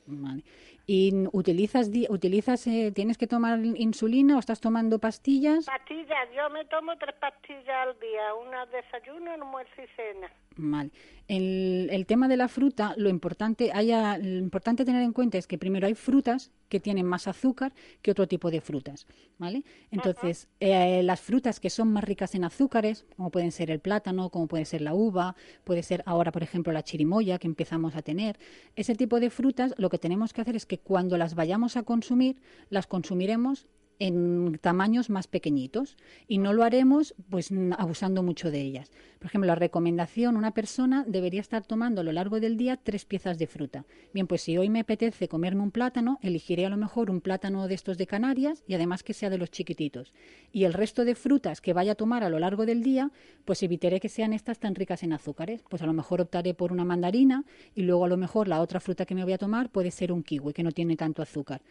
Vale. 0.06 0.44
¿Y 0.94 1.14
utilizas, 1.32 1.90
utilizas 2.10 2.68
eh, 2.68 2.92
tienes 2.94 3.18
que 3.18 3.26
tomar 3.26 3.58
insulina 3.64 4.36
o 4.36 4.40
estás 4.40 4.60
tomando 4.60 5.00
pastillas? 5.00 5.66
Pastillas, 5.66 6.28
yo 6.36 6.50
me 6.50 6.66
tomo 6.66 6.98
tres 6.98 7.16
pastillas 7.16 7.88
al 7.88 7.98
día, 7.98 8.34
una 8.36 8.66
desayuno, 8.66 9.32
almuerzo 9.32 9.72
y 9.82 9.88
cena. 9.96 10.30
Vale. 10.58 10.92
El, 11.32 11.88
el 11.94 12.06
tema 12.08 12.28
de 12.28 12.36
la 12.36 12.50
fruta, 12.50 12.94
lo 12.98 13.08
importante, 13.08 13.72
haya, 13.74 14.18
lo 14.18 14.38
importante 14.38 14.84
tener 14.84 15.02
en 15.02 15.14
cuenta 15.14 15.38
es 15.38 15.48
que 15.48 15.58
primero 15.58 15.88
hay 15.88 15.96
frutas 15.96 16.52
que 16.68 16.82
tienen 16.82 17.06
más 17.06 17.26
azúcar 17.26 17.72
que 18.02 18.12
otro 18.12 18.28
tipo 18.28 18.52
de 18.52 18.60
frutas, 18.60 19.08
¿vale? 19.38 19.64
Entonces, 19.92 20.50
eh, 20.60 21.02
las 21.04 21.22
frutas 21.22 21.62
que 21.62 21.70
son 21.70 21.94
más 21.94 22.04
ricas 22.04 22.36
en 22.36 22.44
azúcares, 22.44 23.06
como 23.16 23.32
pueden 23.32 23.54
ser 23.54 23.72
el 23.72 23.80
plátano, 23.80 24.30
como 24.30 24.48
puede 24.48 24.66
ser 24.66 24.82
la 24.82 24.94
uva, 24.94 25.38
puede 25.64 25.84
ser 25.84 26.04
ahora, 26.06 26.34
por 26.34 26.44
ejemplo, 26.44 26.74
la 26.74 26.84
chirimoya 26.84 27.40
que 27.40 27.48
empezamos 27.48 27.96
a 27.96 28.02
tener, 28.02 28.38
ese 28.76 28.96
tipo 28.96 29.22
de 29.22 29.30
frutas, 29.30 29.74
lo 29.78 29.90
que 29.90 30.00
tenemos 30.00 30.34
que 30.34 30.42
hacer 30.42 30.58
es 30.58 30.66
que 30.66 30.80
cuando 30.80 31.18
las 31.18 31.34
vayamos 31.34 31.78
a 31.78 31.84
consumir, 31.84 32.42
las 32.70 32.88
consumiremos 32.88 33.68
en 34.02 34.58
tamaños 34.60 35.12
más 35.12 35.28
pequeñitos 35.28 35.96
y 36.28 36.40
no 36.40 36.54
lo 36.54 36.64
haremos 36.64 37.14
pues 37.30 37.52
abusando 37.78 38.24
mucho 38.24 38.50
de 38.50 38.60
ellas. 38.60 38.92
Por 39.20 39.28
ejemplo, 39.28 39.46
la 39.46 39.54
recomendación, 39.54 40.38
una 40.38 40.56
persona 40.56 41.06
debería 41.08 41.40
estar 41.40 41.64
tomando 41.64 42.02
a 42.02 42.04
lo 42.04 42.12
largo 42.12 42.40
del 42.40 42.58
día 42.58 42.78
tres 42.78 43.06
piezas 43.06 43.38
de 43.38 43.46
fruta. 43.46 43.86
Bien, 44.12 44.26
pues 44.26 44.42
si 44.42 44.58
hoy 44.58 44.72
me 44.72 44.80
apetece 44.80 45.28
comerme 45.28 45.62
un 45.62 45.70
plátano, 45.70 46.18
elegiré 46.24 46.66
a 46.66 46.70
lo 46.70 46.78
mejor 46.78 47.12
un 47.12 47.22
plátano 47.22 47.68
de 47.68 47.76
estos 47.76 48.00
de 48.00 48.08
Canarias 48.08 48.64
y 48.66 48.74
además 48.74 49.04
que 49.04 49.14
sea 49.14 49.30
de 49.30 49.38
los 49.38 49.52
chiquititos. 49.52 50.14
Y 50.52 50.64
el 50.64 50.74
resto 50.74 51.06
de 51.06 51.14
frutas 51.14 51.62
que 51.62 51.74
vaya 51.74 51.92
a 51.92 51.96
tomar 51.96 52.24
a 52.24 52.30
lo 52.30 52.40
largo 52.40 52.66
del 52.66 52.82
día, 52.82 53.12
pues 53.46 53.62
evitaré 53.62 54.00
que 54.00 54.10
sean 54.10 54.34
estas 54.34 54.58
tan 54.58 54.74
ricas 54.74 55.04
en 55.04 55.14
azúcares. 55.14 55.62
Pues 55.70 55.84
a 55.84 55.86
lo 55.86 55.94
mejor 55.94 56.22
optaré 56.22 56.56
por 56.56 56.72
una 56.72 56.86
mandarina 56.86 57.46
y 57.76 57.84
luego 57.84 58.06
a 58.06 58.10
lo 58.10 58.18
mejor 58.18 58.48
la 58.48 58.62
otra 58.62 58.80
fruta 58.80 59.06
que 59.06 59.14
me 59.14 59.24
voy 59.24 59.34
a 59.34 59.38
tomar 59.38 59.70
puede 59.70 59.92
ser 59.92 60.12
un 60.12 60.24
kiwi, 60.24 60.54
que 60.54 60.64
no 60.64 60.72
tiene 60.72 60.96
tanto 60.96 61.22
azúcar. 61.22 61.62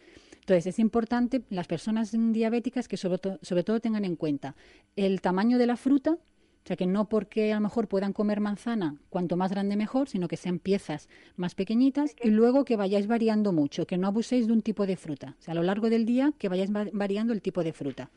Entonces 0.41 0.67
es 0.67 0.79
importante 0.79 1.41
las 1.49 1.67
personas 1.67 2.11
diabéticas 2.11 2.87
que 2.87 2.97
sobre, 2.97 3.19
sobre 3.41 3.63
todo 3.63 3.79
tengan 3.79 4.05
en 4.05 4.15
cuenta 4.15 4.55
el 4.95 5.21
tamaño 5.21 5.57
de 5.57 5.67
la 5.67 5.77
fruta, 5.77 6.17
o 6.63 6.67
sea, 6.67 6.75
que 6.75 6.85
no 6.85 7.09
porque 7.09 7.51
a 7.51 7.55
lo 7.55 7.61
mejor 7.61 7.87
puedan 7.87 8.13
comer 8.13 8.39
manzana, 8.39 8.95
cuanto 9.09 9.35
más 9.35 9.51
grande 9.51 9.75
mejor, 9.75 10.07
sino 10.07 10.27
que 10.27 10.37
sean 10.37 10.59
piezas 10.59 11.09
más 11.35 11.55
pequeñitas 11.55 12.15
y 12.21 12.29
luego 12.29 12.65
que 12.65 12.75
vayáis 12.75 13.07
variando 13.07 13.51
mucho, 13.51 13.87
que 13.87 13.97
no 13.97 14.07
abuséis 14.07 14.45
de 14.45 14.53
un 14.53 14.61
tipo 14.61 14.85
de 14.85 14.95
fruta. 14.95 15.35
O 15.39 15.41
sea, 15.41 15.53
a 15.53 15.55
lo 15.55 15.63
largo 15.63 15.89
del 15.89 16.05
día 16.05 16.33
que 16.37 16.49
vayáis 16.49 16.71
variando 16.71 17.33
el 17.33 17.41
tipo 17.41 17.63
de 17.63 17.73
fruta. 17.73 18.11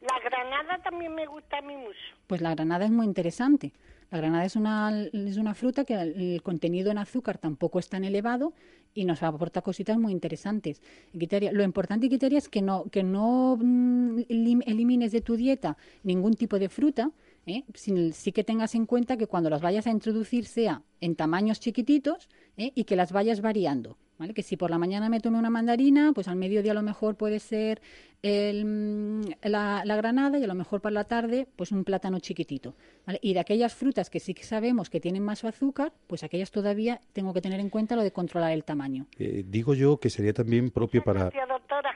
La 0.00 0.18
granada 0.24 0.82
también 0.82 1.14
me 1.14 1.26
gusta 1.26 1.58
a 1.58 1.62
mí 1.62 1.76
mucho. 1.76 1.98
Pues 2.26 2.40
la 2.40 2.54
granada 2.54 2.86
es 2.86 2.90
muy 2.90 3.04
interesante. 3.04 3.72
La 4.10 4.18
granada 4.18 4.44
es 4.44 4.56
una, 4.56 5.06
es 5.12 5.36
una 5.36 5.54
fruta 5.54 5.84
que 5.84 5.94
el 5.94 6.42
contenido 6.42 6.90
en 6.90 6.98
azúcar 6.98 7.38
tampoco 7.38 7.78
es 7.78 7.88
tan 7.88 8.04
elevado 8.04 8.52
y 8.92 9.04
nos 9.04 9.22
aporta 9.22 9.62
cositas 9.62 9.98
muy 9.98 10.12
interesantes. 10.12 10.82
lo 11.12 11.62
importante, 11.62 12.08
Quiteria, 12.08 12.38
es 12.38 12.48
que 12.48 12.60
no, 12.62 12.84
que 12.90 13.02
no 13.02 13.56
mm, 13.60 14.22
elimines 14.28 15.12
de 15.12 15.20
tu 15.20 15.36
dieta 15.36 15.76
ningún 16.02 16.34
tipo 16.34 16.58
de 16.58 16.68
fruta, 16.68 17.12
¿eh? 17.46 17.62
sí 17.74 18.32
que 18.32 18.44
tengas 18.44 18.74
en 18.74 18.86
cuenta 18.86 19.16
que 19.16 19.26
cuando 19.26 19.48
las 19.48 19.62
vayas 19.62 19.86
a 19.86 19.90
introducir 19.90 20.46
sea 20.46 20.82
en 21.00 21.14
tamaños 21.14 21.60
chiquititos 21.60 22.28
¿eh? 22.56 22.72
y 22.74 22.84
que 22.84 22.96
las 22.96 23.12
vayas 23.12 23.40
variando. 23.40 23.96
¿Vale? 24.20 24.34
Que 24.34 24.42
si 24.42 24.58
por 24.58 24.70
la 24.70 24.76
mañana 24.76 25.08
me 25.08 25.18
tome 25.18 25.38
una 25.38 25.48
mandarina, 25.48 26.12
pues 26.12 26.28
al 26.28 26.36
mediodía 26.36 26.72
a 26.72 26.74
lo 26.74 26.82
mejor 26.82 27.16
puede 27.16 27.38
ser 27.40 27.80
el, 28.22 28.66
mm, 28.66 29.20
la, 29.44 29.82
granada 29.96 30.38
y 30.38 30.44
a 30.44 30.46
lo 30.46 30.54
mejor 30.54 30.82
para 30.82 30.92
la 30.92 31.04
tarde 31.04 31.48
pues 31.56 31.72
un 31.72 31.84
plátano 31.84 32.18
chiquitito. 32.20 32.74
Y 33.22 33.32
de 33.32 33.40
aquellas 33.40 33.74
frutas 33.74 34.10
que 34.10 34.20
sí 34.20 34.34
que 34.34 34.44
sabemos 34.44 34.90
que 34.90 35.00
tienen 35.00 35.22
más 35.22 35.42
azúcar, 35.44 35.94
pues 36.06 36.22
aquellas 36.22 36.50
todavía 36.50 37.00
tengo 37.14 37.32
que 37.32 37.40
tener 37.40 37.60
en 37.60 37.70
cuenta 37.70 37.96
lo 37.96 38.02
de 38.02 38.12
controlar 38.12 38.52
el 38.52 38.62
tamaño. 38.62 39.06
Eh, 39.18 39.42
digo 39.48 39.72
yo 39.72 39.98
que 39.98 40.10
sería 40.10 40.34
también 40.34 40.70
propio 40.70 41.02
para... 41.02 41.30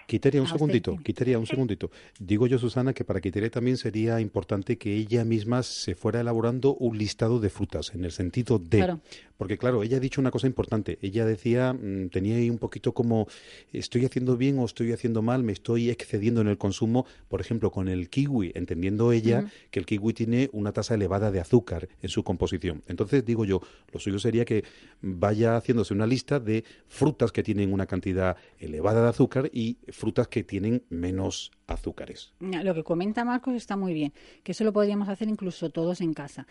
Quiteria, 0.06 0.40
un 0.40 0.48
segundito, 0.48 0.96
Quiteria, 0.96 1.38
un 1.38 1.46
segundito. 1.46 1.90
Digo 2.18 2.46
yo, 2.46 2.58
Susana, 2.58 2.92
que 2.92 3.04
para 3.04 3.20
Quiteria 3.20 3.50
también 3.50 3.76
sería 3.76 4.20
importante 4.20 4.76
que 4.76 4.94
ella 4.94 5.24
misma 5.24 5.62
se 5.62 5.94
fuera 5.94 6.20
elaborando 6.20 6.74
un 6.74 6.96
listado 6.98 7.38
de 7.38 7.50
frutas, 7.50 7.94
en 7.94 8.04
el 8.04 8.12
sentido 8.12 8.58
de... 8.58 8.98
Porque 9.36 9.58
claro, 9.58 9.82
ella 9.82 9.96
ha 9.96 10.00
dicho 10.00 10.20
una 10.20 10.30
cosa 10.30 10.46
importante. 10.46 10.98
Ella 11.02 11.24
decía, 11.24 11.72
mm, 11.72 12.08
tenía 12.14 12.36
ahí 12.36 12.48
un 12.48 12.58
poquito 12.58 12.94
como, 12.94 13.26
estoy 13.72 14.04
haciendo 14.04 14.36
bien 14.36 14.56
o 14.60 14.64
estoy 14.64 14.92
haciendo 14.92 15.20
mal, 15.20 15.42
me 15.42 15.52
estoy 15.52 15.90
excediendo 15.90 16.40
en 16.42 16.46
el 16.46 16.56
consumo, 16.56 17.06
por 17.26 17.40
ejemplo, 17.40 17.72
con 17.72 17.88
el 17.88 18.08
kiwi, 18.08 18.52
entendiendo 18.54 19.10
ella 19.10 19.50
que 19.72 19.80
el 19.80 19.84
kiwi 19.84 20.12
tiene 20.14 20.48
una 20.52 20.70
tasa 20.72 20.94
elevada 20.94 21.32
de 21.32 21.40
azúcar 21.40 21.88
en 22.00 22.08
su 22.08 22.22
composición. 22.22 22.84
Entonces, 22.86 23.24
digo 23.24 23.44
yo, 23.44 23.60
lo 23.92 23.98
suyo 23.98 24.20
sería 24.20 24.44
que 24.44 24.62
vaya 25.02 25.56
haciéndose 25.56 25.92
una 25.92 26.06
lista 26.06 26.38
de 26.38 26.62
frutas 26.86 27.32
que 27.32 27.42
tienen 27.42 27.72
una 27.72 27.86
cantidad 27.86 28.36
elevada 28.60 29.02
de 29.02 29.08
azúcar 29.08 29.50
y 29.52 29.78
frutas 29.88 30.28
que 30.28 30.44
tienen 30.44 30.84
menos 30.90 31.50
azúcares. 31.66 32.32
Lo 32.38 32.74
que 32.74 32.84
comenta 32.84 33.24
Marcos 33.24 33.54
está 33.54 33.76
muy 33.76 33.92
bien, 33.92 34.12
que 34.44 34.52
eso 34.52 34.62
lo 34.62 34.72
podríamos 34.72 35.08
hacer 35.08 35.28
incluso 35.28 35.70
todos 35.70 36.00
en 36.00 36.14
casa 36.14 36.46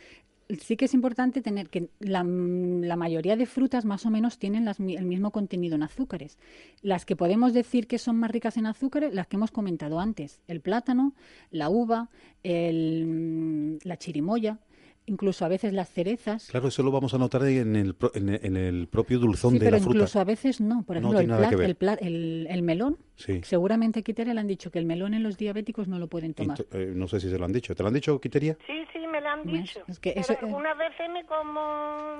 sí 0.59 0.77
que 0.77 0.85
es 0.85 0.93
importante 0.93 1.41
tener 1.41 1.69
que 1.69 1.89
la, 1.99 2.23
mayoría 2.23 3.35
de 3.35 3.45
frutas 3.45 3.85
más 3.85 4.05
o 4.05 4.09
menos 4.09 4.37
tienen 4.37 4.67
el 4.67 5.05
mismo 5.05 5.31
contenido 5.31 5.75
en 5.75 5.83
azúcares. 5.83 6.37
Las 6.81 7.05
que 7.05 7.15
podemos 7.15 7.53
decir 7.53 7.87
que 7.87 7.97
son 7.97 8.17
más 8.17 8.31
ricas 8.31 8.57
en 8.57 8.65
azúcares, 8.65 9.13
las 9.13 9.27
que 9.27 9.37
hemos 9.37 9.51
comentado 9.51 9.99
antes, 9.99 10.41
el 10.47 10.61
plátano, 10.61 11.13
la 11.51 11.69
uva, 11.69 12.09
la 12.43 13.97
chirimoya, 13.97 14.59
incluso 15.05 15.45
a 15.45 15.47
veces 15.47 15.73
las 15.73 15.89
cerezas. 15.89 16.47
Claro, 16.47 16.67
eso 16.67 16.83
lo 16.83 16.91
vamos 16.91 17.13
a 17.13 17.17
notar 17.17 17.45
en 17.45 17.75
el, 17.75 17.95
en 18.13 18.57
el 18.57 18.87
propio 18.87 19.19
dulzón 19.19 19.59
de 19.59 19.71
la 19.71 19.79
fruta. 19.79 19.97
incluso 19.97 20.19
a 20.19 20.23
veces 20.23 20.61
no. 20.61 20.83
Por 20.83 20.97
ejemplo, 20.97 21.19
el, 21.19 22.47
el, 22.49 22.61
melón. 22.63 22.97
Seguramente, 23.15 24.03
Quiteria, 24.03 24.33
le 24.33 24.39
han 24.39 24.47
dicho 24.47 24.71
que 24.71 24.79
el 24.79 24.85
melón 24.85 25.13
en 25.13 25.23
los 25.23 25.37
diabéticos 25.37 25.87
no 25.87 25.99
lo 25.99 26.07
pueden 26.07 26.33
tomar. 26.33 26.65
Eh, 26.71 26.93
no 26.95 27.07
sé 27.07 27.19
si 27.19 27.29
se 27.29 27.37
lo 27.37 27.45
han 27.45 27.53
dicho. 27.53 27.75
¿Te 27.75 27.83
lo 27.83 27.87
han 27.87 27.93
dicho, 27.93 28.19
Quiteria? 28.19 28.57
Sí, 28.65 28.73
sí, 28.91 28.99
me 29.13 29.21
lo 29.21 29.29
han 29.29 29.45
dicho. 29.45 29.83
Es 29.87 29.99
que 29.99 30.13
eso, 30.15 30.35
algunas 30.41 30.77
veces 30.77 31.07
me 31.11 31.23
como... 31.25 32.17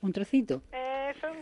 ¿Un 0.00 0.12
trocito? 0.12 0.62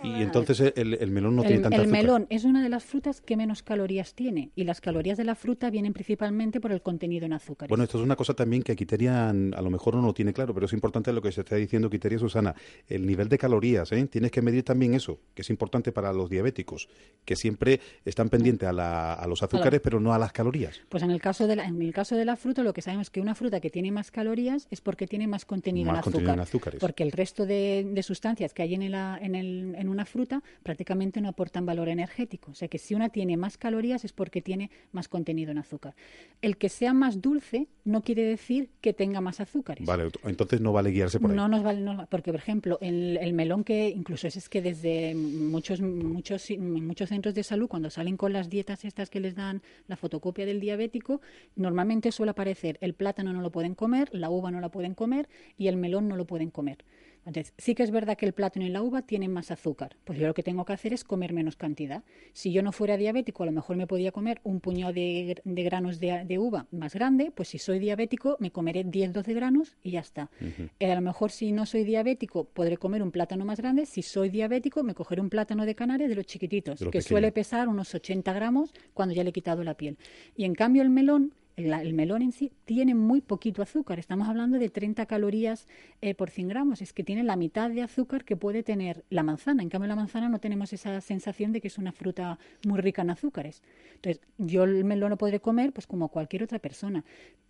y 0.02 0.22
entonces 0.22 0.72
el, 0.76 1.10
melón 1.10 1.36
no 1.36 1.42
tiene 1.42 1.60
tanta 1.60 1.76
El 1.76 1.88
melón 1.88 2.26
es 2.28 2.44
una 2.44 2.62
de 2.62 2.68
las 2.68 2.84
frutas 2.84 3.20
que 3.20 3.36
menos 3.36 3.62
calorías 3.62 4.14
tiene. 4.14 4.50
Y 4.54 4.64
las 4.64 4.80
calorías 4.80 5.16
de 5.16 5.24
la 5.24 5.34
fruta 5.34 5.70
vienen 5.70 5.94
principalmente 5.94 6.60
por 6.60 6.72
el 6.72 6.82
contenido 6.82 7.24
en 7.24 7.32
azúcar. 7.32 7.68
Bueno, 7.68 7.84
esto 7.84 7.98
es 7.98 8.04
una 8.04 8.16
cosa 8.16 8.34
también 8.34 8.62
que 8.62 8.76
Quiteria 8.76 9.30
a 9.30 9.32
lo 9.32 9.70
mejor 9.70 9.94
no 9.94 10.02
lo 10.02 10.12
tiene 10.12 10.34
claro, 10.34 10.52
pero 10.52 10.66
es 10.66 10.72
importante 10.74 11.12
lo 11.12 11.22
que 11.22 11.32
se 11.32 11.40
está 11.40 11.56
diciendo 11.56 11.88
Quiteria 11.88 12.18
Susana. 12.18 12.54
El 12.86 13.06
nivel 13.06 13.28
de 13.28 13.38
calorías, 13.38 13.92
¿eh? 13.92 14.06
Tienes 14.06 14.30
que 14.30 14.42
medir 14.42 14.62
también 14.62 14.94
eso, 14.94 15.20
que 15.34 15.42
es 15.42 15.50
importante 15.50 15.92
para 15.92 16.12
los 16.12 16.28
diabéticos, 16.28 16.88
que 17.24 17.36
siempre 17.36 17.80
están 18.04 18.28
pendientes 18.28 18.68
a, 18.68 19.14
a 19.14 19.26
los 19.26 19.42
azúcares, 19.42 19.80
pero 19.80 20.00
no 20.00 20.12
a 20.12 20.18
las 20.18 20.32
calorías. 20.32 20.80
Pues 20.88 21.02
en 21.02 21.10
el, 21.10 21.20
caso 21.20 21.46
de 21.46 21.56
la, 21.56 21.64
en 21.64 21.80
el 21.80 21.92
caso 21.94 22.16
de 22.16 22.24
la 22.24 22.36
fruta, 22.36 22.62
lo 22.62 22.72
que 22.72 22.82
sabemos 22.82 23.06
es 23.06 23.10
que 23.10 23.20
una 23.20 23.34
fruta 23.34 23.60
que 23.60 23.70
tiene 23.70 23.90
más 23.90 24.10
calorías 24.10 24.39
es 24.48 24.80
porque 24.80 25.06
tiene 25.06 25.26
más 25.26 25.44
contenido, 25.44 25.90
en, 25.90 25.96
azúcar, 25.96 26.40
azúcares. 26.40 26.80
Porque 26.80 27.02
el 27.02 27.12
resto 27.12 27.46
de, 27.46 28.00
sustancias 28.02 28.54
que 28.54 28.62
hay 28.62 28.74
en, 28.74 28.82
en, 28.82 29.34
el, 29.34 29.74
en 29.76 29.88
una 29.88 30.04
fruta 30.04 30.42
prácticamente 30.62 31.20
no 31.20 31.28
aportan 31.28 31.66
valor 31.66 31.88
energético. 31.88 32.52
O 32.52 32.54
sea 32.54 32.68
que 32.68 32.78
si 32.78 32.94
una 32.94 33.10
tiene 33.10 33.36
más 33.36 33.58
calorías 33.58 34.04
es 34.04 34.12
porque 34.12 34.42
tiene 34.42 34.70
más 34.92 35.08
contenido 35.08 35.50
en 35.50 35.58
azúcar. 35.58 35.94
El 36.40 36.56
que 36.56 36.68
sea 36.68 36.92
más 36.92 37.20
dulce 37.20 37.68
no 37.84 38.02
quiere 38.02 38.24
decir 38.24 38.70
que 38.80 38.92
tenga 38.92 39.20
más 39.20 39.40
azúcares. 39.40 39.86
Vale, 39.86 40.08
entonces 40.24 40.60
no 40.60 40.72
vale 40.72 40.90
guiarse 40.90 41.20
por 41.20 41.30
ahí. 41.30 41.36
No 41.36 41.48
nos 41.48 41.62
vale, 41.62 42.06
porque 42.10 42.32
por 42.32 42.40
ejemplo, 42.40 42.78
el, 42.80 43.18
el 43.20 43.32
melón 43.32 43.64
que 43.64 43.88
incluso 43.88 44.26
es, 44.26 44.36
es 44.36 44.48
que 44.48 44.62
desde 44.62 45.14
muchos, 45.14 45.80
muchos, 45.80 46.50
muchos 46.58 47.08
centros 47.08 47.34
de 47.34 47.42
salud, 47.42 47.68
cuando 47.68 47.90
salen 47.90 48.16
con 48.16 48.32
las 48.32 48.48
dietas 48.48 48.84
estas 48.84 49.10
que 49.10 49.20
les 49.20 49.34
dan 49.34 49.62
la 49.86 49.96
fotocopia 49.96 50.46
del 50.46 50.60
diabético, 50.60 51.20
normalmente 51.56 52.12
suele 52.12 52.30
aparecer 52.30 52.78
el 52.80 52.94
plátano 52.94 53.32
no 53.32 53.40
lo 53.40 53.50
pueden 53.50 53.74
comer, 53.74 54.08
la 54.12 54.29
uva 54.30 54.50
no 54.50 54.60
la 54.60 54.70
pueden 54.70 54.94
comer 54.94 55.28
y 55.58 55.68
el 55.68 55.76
melón 55.76 56.08
no 56.08 56.16
lo 56.16 56.26
pueden 56.26 56.50
comer. 56.50 56.84
Entonces, 57.26 57.52
sí 57.58 57.74
que 57.74 57.82
es 57.82 57.90
verdad 57.90 58.16
que 58.16 58.26
el 58.26 58.32
plátano 58.32 58.64
y 58.64 58.70
la 58.70 58.82
uva 58.82 59.02
tienen 59.02 59.32
más 59.32 59.50
azúcar. 59.50 59.96
Pues 60.04 60.18
yo 60.18 60.26
lo 60.26 60.34
que 60.34 60.42
tengo 60.42 60.64
que 60.64 60.72
hacer 60.72 60.92
es 60.92 61.04
comer 61.04 61.32
menos 61.32 61.56
cantidad. 61.56 62.02
Si 62.32 62.50
yo 62.52 62.62
no 62.62 62.72
fuera 62.72 62.96
diabético, 62.96 63.42
a 63.42 63.46
lo 63.46 63.52
mejor 63.52 63.76
me 63.76 63.86
podía 63.86 64.10
comer 64.10 64.40
un 64.42 64.60
puñado 64.60 64.92
de, 64.92 65.40
granos 65.44 66.00
de, 66.00 66.38
uva 66.38 66.66
más 66.70 66.94
grande. 66.94 67.30
Pues 67.34 67.48
si 67.50 67.58
soy 67.58 67.78
diabético, 67.78 68.36
me 68.40 68.50
comeré 68.50 68.86
10-12 68.86 69.34
granos 69.34 69.76
y 69.82 69.92
ya 69.92 70.00
está. 70.00 70.30
Eh, 70.78 70.90
a 70.90 70.94
lo 70.94 71.02
mejor 71.02 71.30
si 71.30 71.52
no 71.52 71.66
soy 71.66 71.84
diabético, 71.84 72.44
podré 72.44 72.78
comer 72.78 73.02
un 73.02 73.10
plátano 73.10 73.44
más 73.44 73.60
grande. 73.60 73.86
Si 73.86 74.02
soy 74.02 74.30
diabético, 74.30 74.82
me 74.82 74.94
cogeré 74.94 75.20
un 75.20 75.30
plátano 75.30 75.66
de 75.66 75.74
Canarias 75.74 76.08
de 76.08 76.16
los 76.16 76.26
chiquititos, 76.26 76.82
que 76.90 77.02
suele 77.02 77.32
pesar 77.32 77.68
unos 77.68 77.94
80 77.94 78.32
gramos 78.32 78.72
cuando 78.94 79.14
ya 79.14 79.22
le 79.22 79.30
he 79.30 79.32
quitado 79.32 79.62
la 79.62 79.74
piel. 79.74 79.98
Y 80.36 80.44
en 80.44 80.54
cambio 80.54 80.82
el 80.82 80.90
melón 80.90 81.34
el, 81.64 81.94
melón 81.94 82.22
en 82.22 82.32
sí 82.32 82.52
tiene 82.64 82.94
muy 82.94 83.20
poquito 83.20 83.62
azúcar. 83.62 83.98
Estamos 83.98 84.28
hablando 84.28 84.58
de 84.58 84.68
30 84.68 85.06
calorías 85.06 85.68
eh, 86.00 86.14
por 86.14 86.30
100 86.30 86.48
gramos. 86.48 86.82
Es 86.82 86.92
que 86.92 87.04
tiene 87.04 87.22
la 87.22 87.36
mitad 87.36 87.70
de 87.70 87.82
azúcar 87.82 88.24
que 88.24 88.36
puede 88.36 88.62
tener 88.62 89.04
la 89.10 89.22
manzana. 89.22 89.62
En 89.62 89.68
cambio, 89.68 89.88
la 89.88 89.96
manzana 89.96 90.28
no 90.28 90.38
tenemos 90.38 90.72
esa 90.72 91.00
sensación 91.00 91.52
de 91.52 91.60
que 91.60 91.68
es 91.68 91.78
una 91.78 91.92
fruta 91.92 92.38
muy 92.66 92.80
rica 92.80 93.02
en 93.02 93.10
azúcares. 93.10 93.62
Entonces, 93.94 94.20
yo 94.38 94.64
el 94.64 94.84
melón 94.84 95.10
lo 95.10 95.18
podré 95.18 95.40
comer 95.40 95.72
pues 95.72 95.86
como 95.86 96.08
cualquier 96.08 96.42
otra 96.42 96.58
persona. 96.58 97.04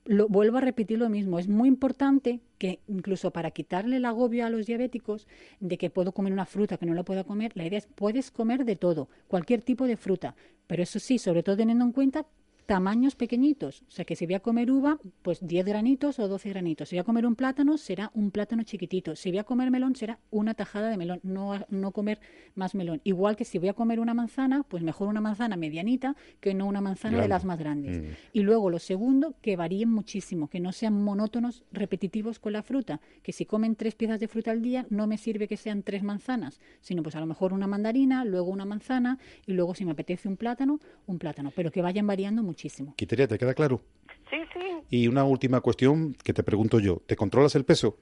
Lo, 0.05 0.29
vuelvo 0.29 0.59
a 0.59 0.61
repetir 0.61 0.99
lo 0.99 1.09
mismo. 1.09 1.39
Es 1.39 1.49
muy 1.49 1.69
importante 1.69 2.41
que 2.59 2.81
incluso 2.89 3.31
para 3.31 3.51
quitarle 3.51 3.97
el 3.97 4.05
agobio 4.05 4.45
a 4.47 4.51
los 4.51 4.67
diabéticos 4.67 5.27
de 5.61 5.79
que 5.79 5.91
puedo 5.91 6.13
comer 6.13 6.33
una 6.33 6.47
fruta 6.47 6.77
que 6.77 6.87
no 6.87 6.95
la 6.95 7.05
pueda 7.05 7.25
comer, 7.25 7.53
la 7.55 7.67
idea 7.67 7.79
es 7.79 7.87
puedes 7.87 8.31
comer 8.31 8.65
de 8.65 8.77
todo, 8.77 9.09
cualquier 9.29 9.63
tipo 9.63 9.87
de 9.87 9.97
fruta. 9.97 10.35
Pero 10.67 10.83
eso 10.83 10.99
sí, 10.99 11.19
sobre 11.19 11.43
todo 11.43 11.57
teniendo 11.57 11.85
en 11.85 11.93
cuenta 11.93 12.27
tamaños 12.71 13.17
pequeñitos. 13.17 13.83
O 13.89 13.91
sea 13.91 14.05
que 14.05 14.15
si 14.15 14.27
voy 14.27 14.37
a 14.37 14.39
comer 14.39 14.71
uva, 14.71 15.01
pues 15.23 15.45
10 15.45 15.67
granitos 15.67 16.21
o 16.21 16.29
12 16.29 16.51
granitos. 16.51 16.89
Si 16.89 16.95
voy 16.95 17.01
a 17.01 17.05
comer 17.05 17.27
un 17.27 17.35
plátano, 17.35 17.77
será 17.77 18.13
un 18.15 18.31
plátano 18.31 18.63
chiquitito. 18.63 19.17
Si 19.17 19.31
voy 19.31 19.39
a 19.39 19.45
comer 19.45 19.73
melón, 19.73 19.97
será 19.97 20.21
una 20.31 20.55
tajada 20.55 20.89
de 20.89 20.97
melón, 20.97 21.19
no, 21.25 21.67
no 21.69 21.91
comer 21.91 22.21
más 22.55 22.77
melón. 22.77 23.01
Igual 23.03 23.35
que 23.35 23.45
si 23.45 23.59
voy 23.59 23.71
a 23.71 23.73
comer 23.73 23.99
una 23.99 24.15
manzana, 24.15 24.63
pues 24.63 24.85
mejor 24.85 25.09
una 25.09 25.21
manzana 25.21 25.57
medianita 25.57 26.15
que 26.39 26.55
no 26.55 26.67
una 26.67 26.81
manzana 26.81 27.21
de 27.21 27.27
las 27.27 27.45
más 27.45 27.59
grandes. 27.59 28.03
Mm. 28.03 28.05
Y 28.35 28.43
luego 28.43 28.71
lo 28.71 28.79
segundo, 28.79 29.35
que 29.43 29.57
varíen 29.57 29.91
muchísimo, 29.91 30.47
que 30.47 30.61
no 30.61 30.71
sean 30.71 31.03
monótonos, 31.03 31.65
repetitivos 31.73 32.39
con 32.39 32.53
la 32.53 32.63
fruta. 32.63 33.01
Que 33.25 33.33
si 33.33 33.47
comen 33.47 33.75
tres 33.75 33.97
piezas 33.97 34.21
de 34.21 34.29
fruta 34.29 34.53
al 34.53 34.63
día, 34.63 34.87
no 34.91 35.09
me 35.09 35.19
sirve 35.19 35.49
que 35.49 35.57
sean 35.57 35.83
tres 35.83 36.05
manzanas, 36.05 36.61
sino 36.83 37.03
pues 37.03 37.17
a 37.17 37.21
lo 37.21 37.27
mejor 37.27 37.53
una 37.53 37.67
mandarina, 37.67 38.25
luego 38.25 38.49
una 38.49 38.65
manzana 38.65 39.19
y 39.45 39.55
luego 39.55 39.75
si 39.75 39.85
me 39.85 39.91
apetece 39.91 40.29
un 40.29 40.37
plátano, 40.37 40.79
un 41.09 41.19
plátano. 41.19 41.51
Pero 41.57 41.73
que 41.73 41.83
vayan 41.83 42.07
variando 42.07 42.45
mucho 42.45 42.60
muchísimo. 42.61 42.95
Quiteria, 42.97 43.27
¿te 43.27 43.39
queda 43.39 43.55
claro? 43.55 43.81
Sí, 44.29 44.37
sí. 44.53 44.83
Y 44.91 45.09
una 45.09 45.25
última 45.25 45.61
cuestión 45.61 46.15
que 46.15 46.33
te 46.35 46.43
pregunto 46.43 46.79
yo. 46.79 46.99
¿Te 47.07 47.17
controlas 47.17 47.55
el 47.55 47.65
peso? 47.65 47.97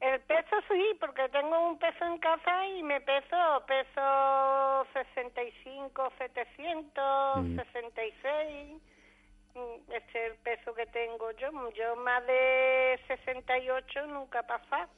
El 0.00 0.20
peso 0.22 0.56
sí, 0.70 0.82
porque 1.00 1.28
tengo 1.30 1.70
un 1.70 1.78
peso 1.78 2.04
en 2.06 2.18
casa 2.18 2.66
y 2.68 2.82
me 2.82 3.00
peso, 3.00 3.36
peso 3.66 4.86
65, 4.94 6.12
700, 6.18 7.44
66. 7.72 8.80
Mm, 9.54 9.92
Este 9.92 10.26
es 10.26 10.32
el 10.32 10.38
peso 10.38 10.72
que 10.74 10.86
tengo 10.86 11.30
yo. 11.32 11.50
Yo 11.76 11.96
más 11.96 12.26
de 12.26 12.98
68 13.08 14.06
nunca 14.06 14.42
pasado. 14.44 14.88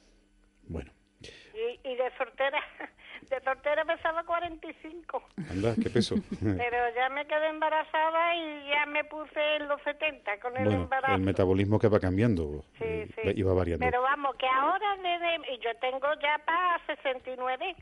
Bueno, 0.69 0.93
Y, 1.23 1.89
y 1.89 1.97
de 1.97 2.17
soltera, 2.17 2.61
de 3.29 3.41
soltera 3.41 3.85
pesaba 3.85 4.25
45. 4.25 5.23
anda, 5.51 5.75
¿qué 5.83 5.91
peso? 5.91 6.17
Pero 6.41 6.95
ya 6.95 7.09
me 7.11 7.27
quedé 7.27 7.49
embarazada 7.49 8.35
y 8.35 8.69
ya 8.69 8.87
me 8.87 9.05
puse 9.05 9.57
en 9.57 9.69
los 9.69 9.81
70 9.83 10.41
con 10.41 10.57
el 10.57 10.65
bueno, 10.65 10.83
embarazo. 10.83 11.15
el 11.15 11.23
metabolismo 11.23 11.79
que 11.79 11.89
va 11.89 12.01
cambiando. 12.01 12.65
Sí, 12.79 12.85
eh, 12.85 13.09
sí. 13.35 13.43
Va 13.43 13.55
variando. 13.55 13.85
Pero 13.85 14.03
vamos, 14.03 14.35
que 14.37 14.47
ahora 14.47 14.97
desde, 14.97 15.55
y 15.55 15.59
yo 15.59 15.75
tengo 15.81 16.07
ya 16.21 16.39
para 16.45 16.81
69, 16.87 17.77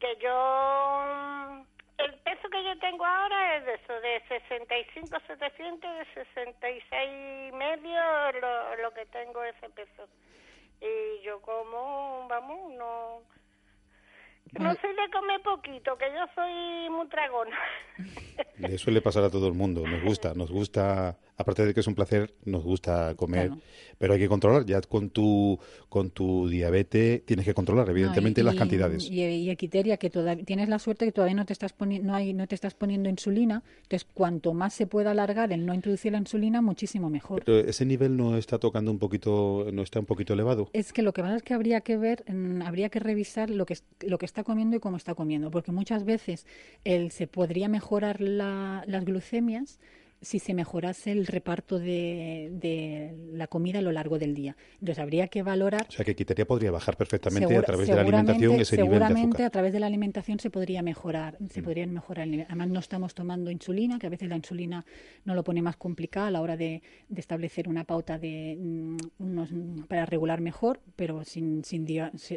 que 0.00 0.16
yo, 0.22 1.64
el 1.98 2.14
peso 2.20 2.48
que 2.50 2.64
yo 2.64 2.78
tengo 2.78 3.04
ahora 3.04 3.56
es 3.56 3.66
de 3.66 3.74
eso, 3.74 3.92
de 4.00 4.22
65, 4.28 5.18
700, 5.26 5.90
de 5.98 6.06
66 6.14 7.50
y 7.50 7.56
medio, 7.56 8.00
lo, 8.40 8.76
lo 8.82 8.90
que 8.92 9.06
tengo 9.06 9.42
ese 9.44 9.68
peso. 9.70 10.08
Y 10.80 11.22
yo 11.24 11.40
como, 11.40 12.26
vamos, 12.28 12.72
no... 12.74 13.36
No 14.52 14.74
soy 14.76 14.90
de 14.94 15.10
comer 15.12 15.42
poquito, 15.42 15.96
que 15.98 16.06
yo 16.06 16.24
soy 16.34 16.90
muy 16.90 17.06
tragona. 17.08 17.56
Le 18.58 18.78
suele 18.78 19.02
pasar 19.02 19.24
a 19.24 19.30
todo 19.30 19.48
el 19.48 19.54
mundo. 19.54 19.86
Nos 19.86 20.02
gusta, 20.02 20.34
nos 20.34 20.50
gusta, 20.50 21.16
aparte 21.36 21.64
de 21.66 21.74
que 21.74 21.80
es 21.80 21.86
un 21.86 21.94
placer, 21.94 22.34
nos 22.44 22.64
gusta 22.64 23.14
comer. 23.16 23.48
Claro. 23.48 23.62
Pero 23.98 24.14
hay 24.14 24.18
que 24.20 24.28
controlar. 24.28 24.64
Ya 24.66 24.80
con 24.82 25.10
tu, 25.10 25.58
con 25.88 26.10
tu 26.10 26.48
diabetes 26.48 27.24
tienes 27.24 27.44
que 27.44 27.54
controlar, 27.54 27.88
evidentemente, 27.90 28.42
No, 28.42 28.50
y- 28.50 28.52
las 28.52 28.58
cantidades. 28.58 29.10
Y, 29.10 29.22
y 29.22 29.50
Equiteria, 29.50 29.96
que 29.96 30.10
todavía 30.10 30.44
tienes 30.44 30.68
la 30.68 30.78
suerte 30.78 31.04
que 31.04 31.12
todavía 31.12 31.34
no 31.34 31.46
te 31.46 31.52
estás 31.52 31.72
poniendo, 31.72 32.08
no 32.08 32.14
hay, 32.14 32.32
no 32.34 32.46
te 32.46 32.54
estás 32.54 32.74
poniendo 32.74 33.08
insulina. 33.08 33.62
Entonces, 33.82 34.06
cuanto 34.12 34.54
más 34.54 34.74
se 34.74 34.86
pueda 34.86 35.10
alargar 35.12 35.52
el 35.52 35.64
no 35.66 35.74
introducir 35.74 36.12
la 36.12 36.18
insulina, 36.18 36.60
muchísimo 36.62 37.08
mejor. 37.10 37.42
Pero 37.44 37.58
ese 37.60 37.84
nivel 37.86 38.16
no 38.16 38.36
está 38.36 38.58
tocando 38.58 38.90
un 38.90 38.98
poquito, 38.98 39.66
no 39.72 39.82
está 39.82 40.00
un 40.00 40.06
poquito 40.06 40.32
elevado. 40.34 40.68
Es 40.72 40.92
que 40.92 41.02
lo 41.02 41.12
que 41.12 41.22
pasa 41.22 41.36
es 41.36 41.42
que 41.42 41.54
habría 41.54 41.80
que 41.82 41.96
ver, 41.96 42.24
mm, 42.32 42.62
habría 42.62 42.88
que 42.88 42.98
revisar 43.00 43.50
lo 43.50 43.66
que, 43.66 43.76
lo 44.06 44.18
que 44.18 44.26
está 44.26 44.44
comiendo 44.44 44.76
y 44.76 44.80
cómo 44.80 44.96
está 44.96 45.14
comiendo, 45.14 45.50
porque 45.50 45.72
muchas 45.72 46.04
veces 46.04 46.46
el, 46.84 47.10
se 47.10 47.26
podría 47.26 47.68
mejorar 47.68 48.20
la- 48.20 48.84
las 48.86 49.04
glucemias 49.04 49.78
si 50.22 50.38
se 50.38 50.54
mejorase 50.54 51.12
el 51.12 51.26
reparto 51.26 51.78
de, 51.78 52.50
de 52.52 53.14
la 53.32 53.46
comida 53.46 53.78
a 53.78 53.82
lo 53.82 53.92
largo 53.92 54.18
del 54.18 54.34
día. 54.34 54.56
Entonces 54.74 54.98
habría 54.98 55.28
que 55.28 55.42
valorar 55.42 55.86
O 55.88 55.92
sea 55.92 56.04
que 56.04 56.16
quitaría 56.16 56.46
podría 56.46 56.70
bajar 56.70 56.96
perfectamente 56.96 57.56
a 57.56 57.62
través 57.62 57.86
de 57.86 57.94
la 57.94 58.00
seguramente- 58.02 58.32
alimentación 58.32 58.60
ese 58.60 58.76
nivel 58.76 58.88
de 58.90 58.94
seguramente 58.96 59.26
azúcar. 59.36 59.46
a 59.46 59.50
través 59.50 59.72
de 59.72 59.80
la 59.80 59.86
alimentación 59.86 60.40
se 60.40 60.50
podría 60.50 60.82
mejorar, 60.82 61.36
se 61.50 61.60
Mm. 61.60 61.64
podrían 61.64 61.92
mejorar. 61.92 62.24
el 62.24 62.30
nivel. 62.30 62.46
Además 62.48 62.68
no 62.68 62.80
estamos 62.80 63.14
tomando 63.14 63.50
insulina, 63.50 63.98
que 63.98 64.06
a 64.06 64.10
veces 64.10 64.28
la 64.28 64.36
insulina 64.36 64.84
no 65.24 65.34
lo 65.34 65.44
pone 65.44 65.60
más 65.62 65.76
complicado 65.76 66.26
a 66.26 66.30
la 66.30 66.40
hora 66.40 66.56
de, 66.56 66.82
de 67.08 67.20
establecer 67.20 67.68
una 67.68 67.84
pauta 67.84 68.18
de 68.18 68.56
mm, 68.58 68.96
unos 69.18 69.52
mm, 69.52 69.82
para 69.88 70.06
regular 70.06 70.40
mejor, 70.40 70.80
pero 70.96 71.24
sin, 71.24 71.62
sin 71.64 71.86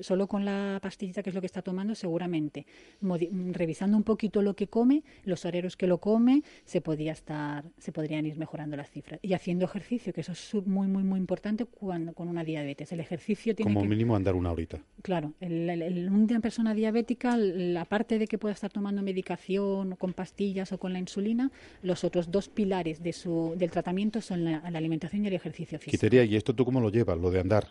solo 0.02 0.28
con 0.28 0.44
la 0.46 0.80
pastillita 0.82 1.24
que 1.24 1.30
es 1.30 1.36
lo 1.36 1.42
que 1.42 1.48
está 1.48 1.62
tomando, 1.62 1.96
seguramente 1.96 2.66
modi- 3.02 3.30
revisando 3.54 3.96
un 3.98 4.04
poquito 4.04 4.42
lo 4.42 4.56
que 4.56 4.68
come, 4.68 5.04
los 5.24 5.46
horarios 5.46 5.78
que 5.78 5.88
lo 5.88 6.00
come, 6.00 6.44
se 6.66 6.82
podría 6.82 7.14
estar, 7.14 7.64
se 7.78 7.92
podrían 7.92 8.26
ir 8.26 8.38
mejorando 8.38 8.76
las 8.76 8.90
cifras 8.90 9.20
y 9.22 9.34
haciendo 9.34 9.66
ejercicio, 9.66 10.14
que 10.14 10.22
eso 10.22 10.32
es 10.32 10.54
muy 10.66 10.88
muy 10.88 11.04
muy 11.04 11.20
importante 11.20 11.66
cuando 11.66 12.14
con 12.14 12.28
una 12.28 12.44
diabetes. 12.44 12.92
El 12.92 13.00
ejercicio 13.00 13.56
tiene 13.56 13.70
Como 13.72 13.82
que 13.84 13.88
mínimo 13.90 14.16
andar 14.16 14.36
una 14.36 14.52
horita. 14.52 14.80
Claro, 15.02 15.34
el, 15.40 15.70
el- 15.70 15.82
el- 15.82 16.10
una 16.10 16.40
persona 16.40 16.74
diabética, 16.74 17.38
la 17.38 17.86
parte 17.86 18.20
de 18.20 18.28
que 18.28 18.38
pueda 18.38 18.54
estar 18.54 18.72
tomando 18.72 19.02
medicación 19.02 19.96
con 19.96 20.14
pastillas 20.14 20.72
o 20.72 20.78
con 20.80 20.94
la 20.94 21.00
insulina, 21.00 21.52
los 21.82 22.04
otros 22.04 22.32
dos 22.32 22.50
pilares 22.50 23.04
de 23.04 23.14
su, 23.14 23.54
del 23.58 23.72
tratamiento 23.72 24.22
son 24.22 24.44
la, 24.44 24.70
la 24.70 24.78
alimentación 24.78 25.24
y 25.24 25.28
el 25.28 25.34
ejercicio 25.34 25.78
físico. 25.80 25.92
Quitería, 25.92 26.24
¿y 26.24 26.36
esto 26.36 26.54
tú 26.56 26.66
cómo 26.66 26.80
lo 26.82 26.90
llevas? 26.90 27.18
Lo 27.18 27.32
de 27.32 27.40
andar. 27.40 27.68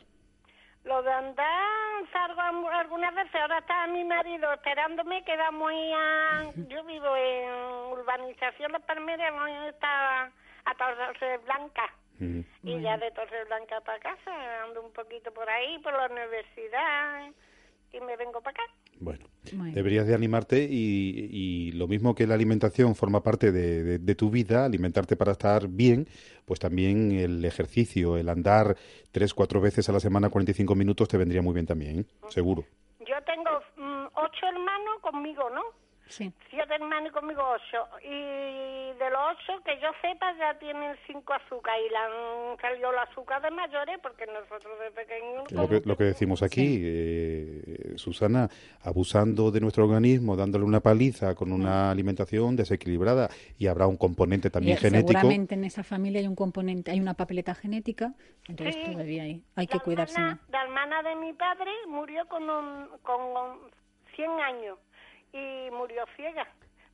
Lo 0.84 1.02
de 1.02 1.10
andar, 1.10 1.46
salgo 2.12 2.40
am- 2.40 2.66
algunas 2.66 3.14
veces, 3.14 3.34
ahora 3.34 3.58
está 3.58 3.86
mi 3.88 4.04
marido 4.04 4.52
esperándome, 4.52 5.24
queda 5.24 5.50
muy 5.50 5.92
a... 5.92 6.50
Yo 6.68 6.84
vivo 6.84 7.16
en 7.16 7.50
urbanización 7.92 8.72
Las 8.72 8.82
Palmeras, 8.82 9.32
voy 9.32 9.52
está 9.68 10.24
a 10.64 10.74
Torre 10.76 11.38
Blanca. 11.38 11.90
Mm. 12.18 12.40
Y 12.64 12.80
ya 12.80 12.96
de 12.96 13.10
Torre 13.12 13.44
Blanca 13.44 13.80
para 13.82 13.98
casa, 14.00 14.62
ando 14.64 14.82
un 14.82 14.92
poquito 14.92 15.32
por 15.32 15.48
ahí, 15.48 15.78
por 15.78 15.92
la 15.92 16.06
universidad, 16.06 17.30
y 17.92 18.00
me 18.00 18.16
vengo 18.16 18.40
para 18.40 18.50
acá. 18.50 18.62
Bueno, 19.00 19.26
deberías 19.72 20.06
de 20.08 20.14
animarte 20.14 20.66
y, 20.68 21.28
y 21.30 21.72
lo 21.72 21.86
mismo 21.86 22.14
que 22.16 22.26
la 22.26 22.34
alimentación 22.34 22.96
forma 22.96 23.22
parte 23.22 23.52
de, 23.52 23.82
de- 23.84 23.98
de 24.00 24.14
tu 24.16 24.28
vida, 24.30 24.64
alimentarte 24.64 25.14
para 25.16 25.32
estar 25.32 25.68
bien, 25.68 26.08
pues 26.44 26.58
también 26.58 27.12
el 27.12 27.44
ejercicio, 27.44 28.16
el 28.16 28.28
andar 28.28 28.76
tres, 29.12 29.34
cuatro 29.34 29.60
veces 29.60 29.88
a 29.88 29.92
la 29.92 30.00
semana, 30.00 30.30
45 30.30 30.74
minutos, 30.74 31.06
te 31.08 31.16
vendría 31.16 31.42
muy 31.42 31.54
bien 31.54 31.66
también, 31.66 32.00
¿eh? 32.00 32.04
seguro. 32.28 32.64
Yo 33.00 33.14
tengo 33.24 33.50
mm, 33.76 34.06
ocho 34.16 34.46
hermanos 34.46 34.98
conmigo, 35.00 35.48
¿no? 35.50 35.62
Sí. 36.08 36.32
Siete 36.50 36.74
hermanos 36.74 37.10
y 37.10 37.12
conmigo 37.12 37.42
ocho. 37.42 37.84
Y 38.02 38.08
de 38.98 39.10
los 39.10 39.20
ocho, 39.36 39.62
que 39.62 39.78
yo 39.78 39.88
sepa, 40.00 40.34
ya 40.38 40.58
tienen 40.58 40.96
cinco 41.06 41.34
azúcar. 41.34 41.74
Y 41.86 41.90
le 41.90 41.96
han 41.98 42.56
salido 42.62 42.90
el 42.90 42.98
azúcar 42.98 43.42
de 43.42 43.50
mayores 43.50 43.98
porque 44.02 44.24
nosotros 44.26 44.72
de 44.80 44.90
pequeños... 44.90 45.52
Lo 45.52 45.68
que, 45.68 45.82
lo 45.86 45.96
que 45.98 46.04
decimos 46.04 46.42
aquí, 46.42 46.80
eh, 46.82 47.57
Susana, 47.98 48.48
abusando 48.82 49.50
de 49.50 49.60
nuestro 49.60 49.84
organismo, 49.84 50.36
dándole 50.36 50.64
una 50.64 50.80
paliza 50.80 51.34
con 51.34 51.52
una 51.52 51.90
alimentación 51.90 52.56
desequilibrada 52.56 53.28
y 53.58 53.66
habrá 53.66 53.86
un 53.86 53.96
componente 53.96 54.50
también 54.50 54.76
Y 54.76 54.80
genético. 54.80 55.12
Seguramente 55.12 55.54
en 55.54 55.64
esa 55.64 55.82
familia 55.82 56.20
hay 56.20 56.26
un 56.28 56.34
componente, 56.36 56.90
hay 56.90 57.00
una 57.00 57.14
papeleta 57.14 57.54
genética, 57.54 58.14
entonces 58.48 58.76
Sí. 58.76 58.92
todavía 58.92 59.24
hay, 59.24 59.42
hay 59.56 59.66
que 59.66 59.78
la 59.78 59.82
cuidarse. 59.82 60.14
hermana, 60.14 60.40
la 60.50 60.62
hermana 60.62 61.02
de 61.02 61.16
mi 61.16 61.32
padre 61.32 61.70
murió 61.88 62.26
con, 62.28 62.42
un, 62.48 62.88
con 63.02 63.20
un 63.20 63.58
100 64.16 64.30
años 64.40 64.78
y 65.32 65.70
murió 65.72 66.04
ciega. 66.16 66.46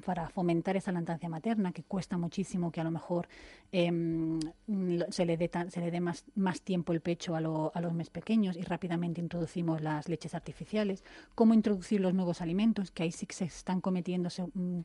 para 0.06 0.30
fomentar 0.30 0.78
esa 0.78 0.92
lactancia 0.92 1.30
materna, 1.30 1.72
que 1.72 1.84
cuesta 1.84 2.18
muchísimo 2.18 2.72
que 2.72 2.82
a 2.82 2.84
lo 2.84 2.92
mejor 2.92 3.28
eh, 3.72 3.92
se 5.10 5.26
le 5.26 5.38
dé, 5.38 5.50
se 5.70 5.82
le 5.82 5.92
dé 5.92 6.00
más, 6.00 6.26
más 6.36 6.62
tiempo 6.62 6.94
el 6.94 7.02
pecho 7.02 7.36
a, 7.36 7.40
a 7.40 7.82
los 7.82 7.94
mes 7.94 8.10
pequeños 8.10 8.58
y 8.58 8.62
rápidamente 8.62 9.22
introducimos 9.22 9.82
las 9.82 10.10
leches 10.10 10.36
artificiales, 10.36 11.04
cómo 11.36 11.54
introducir 11.54 12.02
los 12.02 12.14
nuevos 12.14 12.42
alimentos, 12.42 12.92
que 12.92 13.04
ahí 13.04 13.12
sí 13.12 13.28
se 13.30 13.46
están 13.46 13.82
cometiendo 13.82 14.30
Mm, 14.54 14.82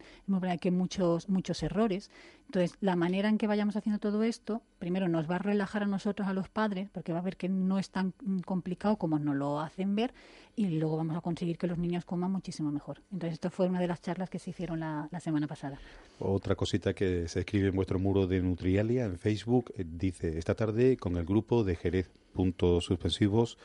que 0.61 0.71
muchos, 0.71 1.29
muchos 1.29 1.63
errores. 1.63 2.11
Entonces, 2.47 2.77
la 2.81 2.97
manera 2.97 3.29
en 3.29 3.39
que 3.39 3.47
vayamos 3.47 3.77
haciendo 3.77 3.99
todo 3.99 4.23
esto, 4.23 4.63
primero 4.79 5.09
nos 5.09 5.29
va 5.31 5.37
a 5.37 5.39
relajar 5.39 5.83
a 5.83 5.87
nosotros, 5.87 6.29
a 6.29 6.33
los 6.33 6.49
padres, 6.49 6.89
porque 6.91 7.13
va 7.13 7.19
a 7.19 7.23
ver 7.23 7.37
que 7.37 7.49
no 7.49 7.79
es 7.79 7.91
tan 7.91 8.13
complicado 8.45 8.97
como 8.97 9.19
nos 9.19 9.37
lo 9.37 9.61
hacen 9.61 9.97
ver, 9.97 10.15
y 10.55 10.67
luego 10.69 10.97
vamos 10.97 11.17
a 11.17 11.21
conseguir 11.21 11.59
que 11.59 11.67
los 11.67 11.79
niños 11.79 12.05
coman 12.05 12.33
muchísimo 12.33 12.71
mejor. 12.71 12.96
Entonces, 13.13 13.35
esto 13.35 13.51
fue 13.51 13.67
una 13.67 13.81
de 13.81 13.87
las 13.87 14.01
charlas 14.01 14.31
que 14.31 14.39
se 14.39 14.51
hicieron 14.51 14.81
la, 14.81 15.09
semana 15.21 15.47
pasada. 15.47 15.79
Otra 16.19 16.55
cosita 16.55 16.95
que 16.95 17.29
se 17.29 17.41
escribe 17.41 17.69
en 17.69 17.77
vuestro 17.77 17.99
muro 17.99 18.27
de 18.27 18.41
Nutrialia 18.41 19.05
en 19.05 19.19
Facebook, 19.19 19.73
eh, 19.77 19.85
dice, 19.87 20.39
esta 20.39 20.55
tarde 20.55 20.97
con 20.97 21.17
el 21.17 21.25
grupo 21.25 21.65
de 21.65 21.77
Jerez, 21.77 22.11
puntos 22.33 22.85
suspensivos, 22.85 23.59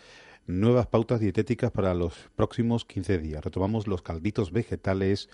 nuevas 0.48 0.88
pautas 0.88 1.20
dietéticas 1.20 1.72
para 1.72 1.94
los 1.94 2.14
próximos 2.36 2.86
15 2.86 3.18
días. 3.20 3.44
Retomamos 3.44 3.88
los 3.88 4.02
calditos 4.02 4.52
vegetales 4.52 5.30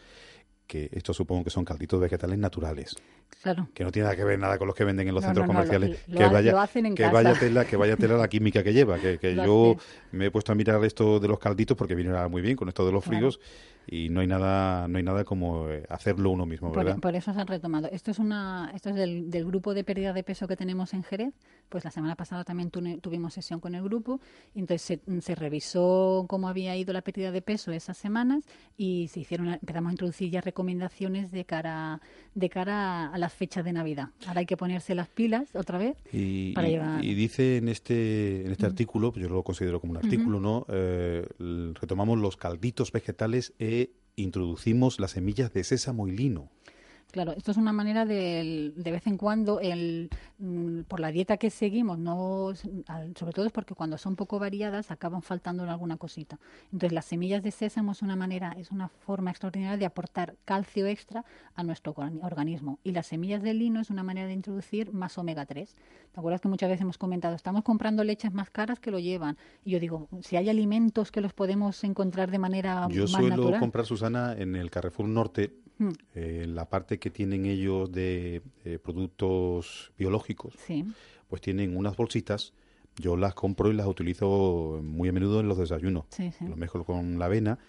que 0.67 0.89
esto 0.91 1.13
supongo 1.13 1.45
que 1.45 1.49
son 1.49 1.65
calditos 1.65 1.99
vegetales 1.99 2.37
naturales. 2.37 2.95
Claro. 3.41 3.69
Que 3.73 3.83
no 3.83 3.91
tiene 3.91 4.05
nada 4.05 4.15
que 4.15 4.23
ver 4.23 4.37
nada 4.37 4.57
con 4.57 4.67
los 4.67 4.75
que 4.75 4.83
venden 4.83 5.07
en 5.07 5.15
los 5.15 5.23
centros 5.23 5.47
comerciales. 5.47 6.03
que, 6.05 6.25
vaya, 6.25 6.67
que 6.93 7.07
vaya 7.07 7.33
tela, 7.33 7.65
que 7.65 7.77
vaya 7.77 7.95
tela 7.95 8.17
la 8.17 8.27
química 8.27 8.63
que 8.63 8.73
lleva. 8.73 8.99
Que, 8.99 9.17
que 9.17 9.35
yo 9.35 9.77
me 10.11 10.25
he 10.25 10.31
puesto 10.31 10.51
a 10.51 10.55
mirar 10.55 10.83
esto 10.83 11.19
de 11.19 11.27
los 11.27 11.39
calditos 11.39 11.77
porque 11.77 11.95
viene 11.95 12.11
muy 12.27 12.41
bien 12.41 12.55
con 12.55 12.67
esto 12.67 12.85
de 12.85 12.91
los 12.91 13.03
fríos 13.03 13.39
y 13.87 14.09
no 14.09 14.19
hay 14.19 14.27
nada 14.27 14.87
no 14.87 14.97
hay 14.97 15.03
nada 15.03 15.23
como 15.23 15.69
eh, 15.69 15.85
hacerlo 15.89 16.31
uno 16.31 16.45
mismo 16.45 16.71
¿verdad? 16.71 16.99
Por, 16.99 17.15
eso 17.15 17.33
se 17.33 17.39
han 17.39 17.47
retomado. 17.47 17.89
Esto 17.91 18.11
es 18.11 18.19
una 18.19 18.71
esto 18.75 18.89
es 18.89 18.95
del, 18.95 19.31
del, 19.31 19.45
grupo 19.45 19.73
de 19.73 19.83
pérdida 19.83 20.13
de 20.13 20.23
peso 20.23 20.47
que 20.47 20.57
tenemos 20.57 20.93
en 20.93 21.03
Jerez. 21.03 21.33
Pues 21.69 21.85
la 21.85 21.91
semana 21.91 22.15
pasada 22.15 22.43
también 22.43 22.69
tuvimos 22.69 23.33
sesión 23.33 23.59
con 23.59 23.75
el 23.75 23.83
grupo. 23.83 24.19
Y 24.53 24.59
entonces 24.59 24.99
se, 25.21 25.35
revisó 25.35 26.25
cómo 26.27 26.49
había 26.49 26.75
ido 26.75 26.93
la 26.93 27.01
pérdida 27.01 27.31
de 27.31 27.41
peso 27.41 27.71
esas 27.71 27.97
semanas 27.97 28.43
y 28.75 29.07
se 29.07 29.21
hicieron 29.21 29.47
empezamos 29.47 29.89
a 29.89 29.93
introducir 29.93 30.29
ya 30.29 30.41
recomendaciones 30.41 31.31
de 31.31 31.45
cara 31.45 32.01
de 32.35 32.49
cara 32.49 33.07
a 33.13 33.17
las 33.17 33.33
fechas 33.33 33.63
de 33.63 33.73
Navidad. 33.73 34.09
Ahora 34.27 34.41
hay 34.41 34.45
que 34.45 34.57
ponerse 34.57 34.95
las 34.95 35.07
pilas 35.07 35.55
otra 35.55 35.77
vez 35.77 35.97
y, 36.11 36.53
para 36.53 36.67
llevar... 36.67 37.03
y 37.03 37.13
dice 37.13 37.57
en 37.57 37.69
este 37.69 38.45
en 38.45 38.51
este 38.51 38.65
artículo 38.65 39.11
pues 39.11 39.23
yo 39.23 39.29
lo 39.29 39.43
considero 39.43 39.79
como 39.79 39.91
un 39.91 39.97
artículo 39.97 40.39
no 40.39 40.65
eh, 40.69 41.25
retomamos 41.79 42.19
los 42.19 42.37
calditos 42.37 42.91
vegetales 42.91 43.53
e 43.59 43.76
introducimos 44.17 44.99
las 44.99 45.11
semillas 45.11 45.53
de 45.53 45.63
sésamo 45.63 46.07
y 46.07 46.11
lino. 46.11 46.51
Claro, 47.11 47.31
esto 47.31 47.51
es 47.51 47.57
una 47.57 47.71
manera 47.71 48.05
de, 48.05 48.73
de 48.75 48.91
vez 48.91 49.07
en 49.07 49.17
cuando, 49.17 49.61
el, 49.61 50.09
mm, 50.39 50.81
por 50.81 50.99
la 50.99 51.11
dieta 51.11 51.37
que 51.37 51.49
seguimos, 51.49 51.97
no, 51.97 52.53
sobre 53.15 53.31
todo 53.31 53.45
es 53.45 53.53
porque 53.53 53.75
cuando 53.75 53.97
son 53.97 54.17
poco 54.17 54.39
variadas 54.39 54.91
acaban 54.91 55.21
faltando 55.21 55.63
en 55.63 55.69
alguna 55.69 55.95
cosita. 55.95 56.37
Entonces, 56.65 56.91
las 56.91 57.05
semillas 57.05 57.43
de 57.43 57.51
sésamo 57.51 57.93
es 57.93 58.01
una 58.01 58.17
manera, 58.17 58.55
es 58.57 58.71
una 58.71 58.89
forma 58.89 59.31
extraordinaria 59.31 59.77
de 59.77 59.85
aportar 59.85 60.35
calcio 60.43 60.85
extra 60.85 61.23
a 61.55 61.63
nuestro 61.63 61.95
organismo. 62.21 62.79
Y 62.83 62.91
las 62.91 63.07
semillas 63.07 63.41
de 63.41 63.53
lino 63.53 63.79
es 63.79 63.89
una 63.89 64.03
manera 64.03 64.27
de 64.27 64.33
introducir 64.33 64.91
más 64.91 65.17
omega 65.17 65.45
3. 65.45 65.75
¿Te 66.11 66.19
acuerdas 66.19 66.41
que 66.41 66.49
muchas 66.49 66.69
veces 66.69 66.81
hemos 66.81 66.97
comentado, 66.97 67.35
estamos 67.35 67.63
comprando 67.63 68.03
leches 68.03 68.33
más 68.33 68.49
caras 68.49 68.79
que 68.79 68.91
lo 68.91 68.99
llevan? 68.99 69.37
Y 69.63 69.71
yo 69.71 69.79
digo, 69.79 70.09
si 70.21 70.35
hay 70.35 70.49
alimentos 70.49 71.11
que 71.11 71.21
los 71.21 71.31
podemos 71.31 71.83
encontrar 71.85 72.31
de 72.31 72.39
manera 72.39 72.87
yo 72.89 73.07
suelo 73.07 73.57
comprar, 73.59 73.85
Susana, 73.85 74.33
en 74.37 74.55
el 74.55 74.69
Carrefour 74.69 75.07
Norte, 75.07 75.53
Hmm. 75.77 75.91
Eh, 76.15 76.45
la 76.47 76.69
parte 76.69 76.99
que 76.99 77.09
tienen 77.09 77.45
ellos 77.45 77.91
de 77.91 78.41
eh, 78.65 78.79
productos 78.79 79.91
biológicos, 79.97 80.55
pues 81.27 81.41
tienen 81.41 81.77
unas 81.77 81.95
bolsitas. 81.95 82.53
Yo 82.97 83.15
las 83.15 83.35
compro 83.35 83.69
y 83.69 83.75
las 83.75 83.85
utilizo 83.85 84.79
muy 84.83 85.09
a 85.09 85.11
menudo 85.11 85.39
en 85.39 85.47
los 85.47 85.59
desayunos. 85.59 86.05
Lo 86.41 86.55
mejor 86.55 86.83
con 86.83 87.19
la 87.19 87.25
avena 87.25 87.59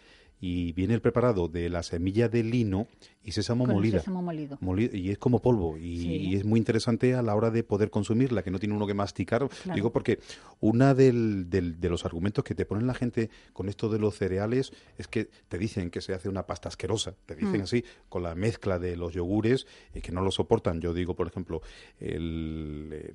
y 0.40 0.72
viene 0.72 0.94
el 0.94 1.00
preparado 1.00 1.48
de 1.48 1.68
la 1.68 1.82
semilla 1.82 2.28
de 2.28 2.44
lino 2.44 2.86
y 3.24 3.32
sésamo 3.32 3.66
molida. 3.66 3.98
Sésamo 3.98 4.22
molido. 4.22 4.96
Y 4.96 5.10
es 5.10 5.18
como 5.18 5.40
polvo. 5.40 5.76
Y, 5.76 6.36
es 6.36 6.44
muy 6.44 6.58
interesante 6.58 7.14
a 7.14 7.22
la 7.22 7.34
hora 7.34 7.50
de 7.50 7.64
poder 7.64 7.90
consumirla, 7.90 8.42
que 8.42 8.50
no 8.50 8.58
tiene 8.58 8.74
uno 8.74 8.86
que 8.86 8.94
masticar. 8.94 9.48
Digo 9.74 9.92
porque 9.92 10.20
del, 10.60 11.50
de 11.50 11.88
los 11.90 12.04
argumentos 12.04 12.44
que 12.44 12.54
te 12.54 12.64
ponen 12.64 12.86
la 12.86 12.94
gente 12.94 13.30
con 13.52 13.68
esto 13.68 13.88
de 13.88 13.98
los 13.98 14.16
cereales 14.16 14.72
es 14.96 15.08
que 15.08 15.28
te 15.48 15.58
dicen 15.58 15.90
que 15.90 16.00
se 16.00 16.14
hace 16.14 16.28
una 16.28 16.46
pasta 16.46 16.68
asquerosa. 16.68 17.14
Te 17.26 17.34
dicen 17.34 17.60
mm. 17.60 17.64
así, 17.64 17.84
con 18.08 18.22
la 18.22 18.34
mezcla 18.34 18.78
de 18.78 18.96
los 18.96 19.14
yogures, 19.14 19.66
y 19.94 20.00
que 20.00 20.12
no 20.12 20.22
lo 20.22 20.30
soportan. 20.30 20.80
Yo 20.80 20.94
digo, 20.94 21.16
por 21.16 21.26
ejemplo, 21.26 21.62
el, 21.98 23.14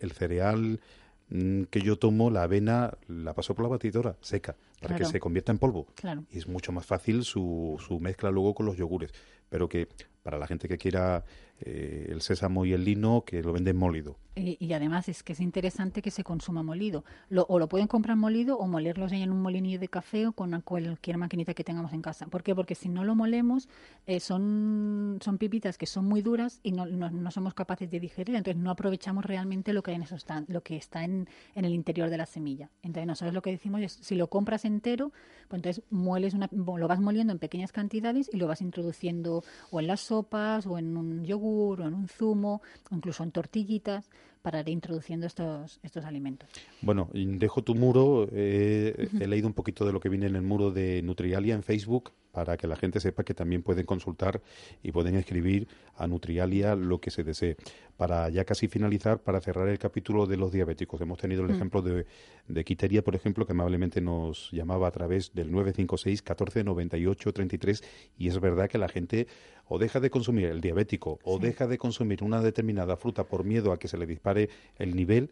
el 0.00 0.12
cereal 0.12 0.80
que 1.28 1.80
yo 1.80 1.96
tomo, 1.98 2.30
la 2.30 2.42
avena, 2.42 2.96
la 3.08 3.34
paso 3.34 3.54
por 3.54 3.64
la 3.64 3.70
batidora 3.70 4.16
seca 4.20 4.56
para 4.80 4.96
que 4.96 5.04
se 5.04 5.20
convierta 5.20 5.52
en 5.52 5.58
polvo. 5.58 5.86
Y 6.30 6.38
es 6.38 6.46
mucho 6.46 6.72
más 6.72 6.86
fácil 6.86 7.24
su, 7.24 7.82
su 7.86 8.00
mezcla 8.00 8.30
luego 8.30 8.54
con 8.54 8.66
los 8.66 8.76
yogures. 8.76 9.12
Pero 9.48 9.68
que 9.68 9.88
para 10.22 10.38
la 10.38 10.46
gente 10.46 10.68
que 10.68 10.78
quiera 10.78 11.24
eh, 11.60 12.08
el 12.10 12.20
sésamo 12.20 12.64
y 12.64 12.72
el 12.72 12.84
lino 12.84 13.22
que 13.24 13.42
lo 13.42 13.52
venden 13.52 13.76
molido. 13.76 14.16
Y, 14.36 14.72
además 14.72 15.08
es 15.08 15.22
que 15.22 15.34
es 15.34 15.40
interesante 15.40 16.02
que 16.02 16.10
se 16.10 16.24
consuma 16.24 16.64
molido. 16.64 17.04
o 17.30 17.58
lo 17.60 17.68
pueden 17.68 17.86
comprar 17.86 18.16
molido 18.16 18.58
o 18.58 18.66
molerlos 18.66 19.12
en 19.12 19.30
un 19.30 19.40
molinillo 19.40 19.78
de 19.78 19.86
café 19.86 20.26
o 20.26 20.32
con 20.32 20.60
cualquier 20.62 21.18
maquinita 21.18 21.54
que 21.54 21.62
tengamos 21.62 21.92
en 21.92 22.02
casa. 22.02 22.26
¿Por 22.26 22.42
qué? 22.42 22.52
Porque 22.52 22.74
si 22.74 22.88
no 22.88 23.04
lo 23.04 23.14
molemos, 23.14 23.68
eh, 24.06 24.18
son, 24.18 25.20
son 25.22 25.38
pipitas 25.38 25.78
que 25.78 25.86
son 25.86 26.06
muy 26.06 26.20
duras 26.20 26.58
y 26.64 26.72
no, 26.72 26.86
no, 26.86 27.30
somos 27.30 27.54
capaces 27.54 27.88
de 27.88 28.00
digerir. 28.00 28.34
Entonces 28.34 28.60
no 28.60 28.72
aprovechamos 28.72 29.24
realmente 29.24 29.72
lo 29.72 29.84
que, 29.84 29.92
en 29.92 30.02
eso 30.02 30.16
está, 30.16 30.42
lo 30.48 30.62
que 30.62 30.76
está 30.76 31.04
en, 31.04 31.28
en 31.54 31.64
el 31.64 31.72
interior 31.72 32.10
de 32.10 32.18
la 32.18 32.26
semilla. 32.26 32.70
Entonces 32.82 33.06
nosotros 33.06 33.34
lo 33.34 33.42
que 33.42 33.52
decimos 33.52 33.82
es, 33.82 33.92
si 33.92 34.16
lo 34.16 34.26
compras 34.26 34.64
entero, 34.64 35.12
pues 35.46 35.58
entonces 35.60 35.84
mueles 35.90 36.34
una, 36.34 36.48
lo 36.50 36.88
vas 36.88 37.00
moliendo 37.00 37.32
en 37.32 37.38
pequeñas 37.38 37.70
cantidades 37.70 38.28
y 38.32 38.36
lo 38.38 38.48
vas 38.48 38.60
introduciendo 38.60 39.44
o 39.70 39.78
en 39.78 39.86
las 39.86 40.00
sopas 40.00 40.66
o 40.66 40.76
en 40.76 40.96
un 40.96 41.24
yogur 41.24 41.43
o 41.44 41.86
en 41.86 41.94
un 41.94 42.08
zumo, 42.08 42.62
o 42.90 42.94
incluso 42.94 43.22
en 43.22 43.30
tortillitas, 43.30 44.08
para 44.42 44.60
ir 44.60 44.68
introduciendo 44.68 45.26
estos, 45.26 45.80
estos 45.82 46.04
alimentos. 46.04 46.48
Bueno, 46.82 47.08
dejo 47.12 47.62
tu 47.62 47.74
muro, 47.74 48.28
he 48.32 49.26
leído 49.26 49.46
un 49.46 49.54
poquito 49.54 49.86
de 49.86 49.92
lo 49.92 50.00
que 50.00 50.10
viene 50.10 50.26
en 50.26 50.36
el 50.36 50.42
muro 50.42 50.70
de 50.70 51.00
Nutrialia 51.02 51.54
en 51.54 51.62
Facebook 51.62 52.12
para 52.34 52.56
que 52.56 52.66
la 52.66 52.76
gente 52.76 52.98
sepa 52.98 53.22
que 53.22 53.32
también 53.32 53.62
pueden 53.62 53.86
consultar 53.86 54.42
y 54.82 54.90
pueden 54.90 55.14
escribir 55.14 55.68
a 55.96 56.08
Nutrialia 56.08 56.74
lo 56.74 57.00
que 57.00 57.10
se 57.12 57.22
desee. 57.22 57.56
Para 57.96 58.28
ya 58.28 58.44
casi 58.44 58.66
finalizar, 58.66 59.20
para 59.20 59.40
cerrar 59.40 59.68
el 59.68 59.78
capítulo 59.78 60.26
de 60.26 60.36
los 60.36 60.50
diabéticos, 60.50 61.00
hemos 61.00 61.16
tenido 61.16 61.42
el 61.42 61.52
mm. 61.52 61.54
ejemplo 61.54 61.80
de, 61.80 62.06
de 62.48 62.64
Quiteria, 62.64 63.04
por 63.04 63.14
ejemplo, 63.14 63.46
que 63.46 63.52
amablemente 63.52 64.00
nos 64.00 64.50
llamaba 64.50 64.88
a 64.88 64.90
través 64.90 65.32
del 65.32 65.52
956 65.52 66.22
14 66.22 66.64
98 66.64 67.32
33 67.32 67.84
y 68.18 68.26
es 68.26 68.40
verdad 68.40 68.68
que 68.68 68.78
la 68.78 68.88
gente 68.88 69.28
o 69.68 69.78
deja 69.78 70.00
de 70.00 70.10
consumir 70.10 70.46
el 70.46 70.60
diabético 70.60 71.18
o 71.24 71.38
deja 71.38 71.66
de 71.66 71.78
consumir 71.78 72.22
una 72.22 72.40
determinada 72.40 72.96
fruta 72.96 73.24
por 73.24 73.44
miedo 73.44 73.72
a 73.72 73.78
que 73.78 73.88
se 73.88 73.96
le 73.96 74.06
dispare 74.06 74.48
el 74.78 74.94
nivel 74.94 75.30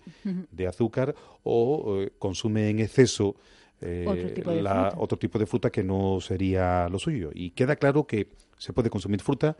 de 0.51 0.67
azúcar 0.67 1.15
o 1.43 2.01
eh, 2.01 2.13
consume 2.19 2.71
en 2.71 2.81
exceso 2.81 3.37
eh, 3.81 4.05
otro, 4.07 4.33
tipo 4.33 4.51
de 4.53 4.63
la, 4.63 4.95
otro 4.97 5.19
tipo 5.19 5.39
de 5.39 5.47
fruta 5.47 5.71
que 5.71 5.83
no 5.83 6.21
sería 6.21 6.89
lo 6.89 6.99
suyo. 7.01 7.31
Y 7.35 7.51
queda 7.51 7.77
claro 7.77 8.07
que 8.07 8.29
se 8.63 8.73
puede 8.73 8.91
consumir 8.91 9.21
fruta, 9.21 9.57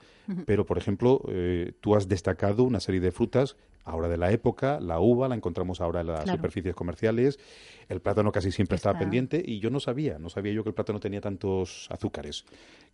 pero 0.47 0.65
por 0.65 0.79
ejemplo, 0.79 1.23
eh, 1.27 1.73
tú 1.81 1.97
has 1.97 2.07
destacado 2.07 2.63
una 2.63 2.79
serie 2.79 3.01
de 3.01 3.11
frutas 3.11 3.57
ahora 3.85 4.09
de 4.09 4.17
la 4.17 4.31
época, 4.31 4.79
la 4.81 5.01
uva 5.01 5.29
la 5.29 5.35
encontramos 5.35 5.81
ahora 5.81 6.03
en 6.03 6.07
las 6.09 6.29
superficies 6.29 6.75
comerciales, 6.75 7.39
el 7.89 8.01
plátano 8.01 8.31
casi 8.31 8.53
siempre 8.53 8.77
está. 8.77 8.97
pendiente 8.97 9.43
y 9.45 9.59
yo 9.59 9.71
no 9.71 9.81
sabía, 9.81 10.19
no 10.19 10.29
sabía 10.29 10.53
yo 10.53 10.63
que 10.63 10.69
el 10.69 10.75
plátano 10.75 11.01
tenía 11.01 11.21
tantos 11.21 11.89
azúcares 11.91 12.45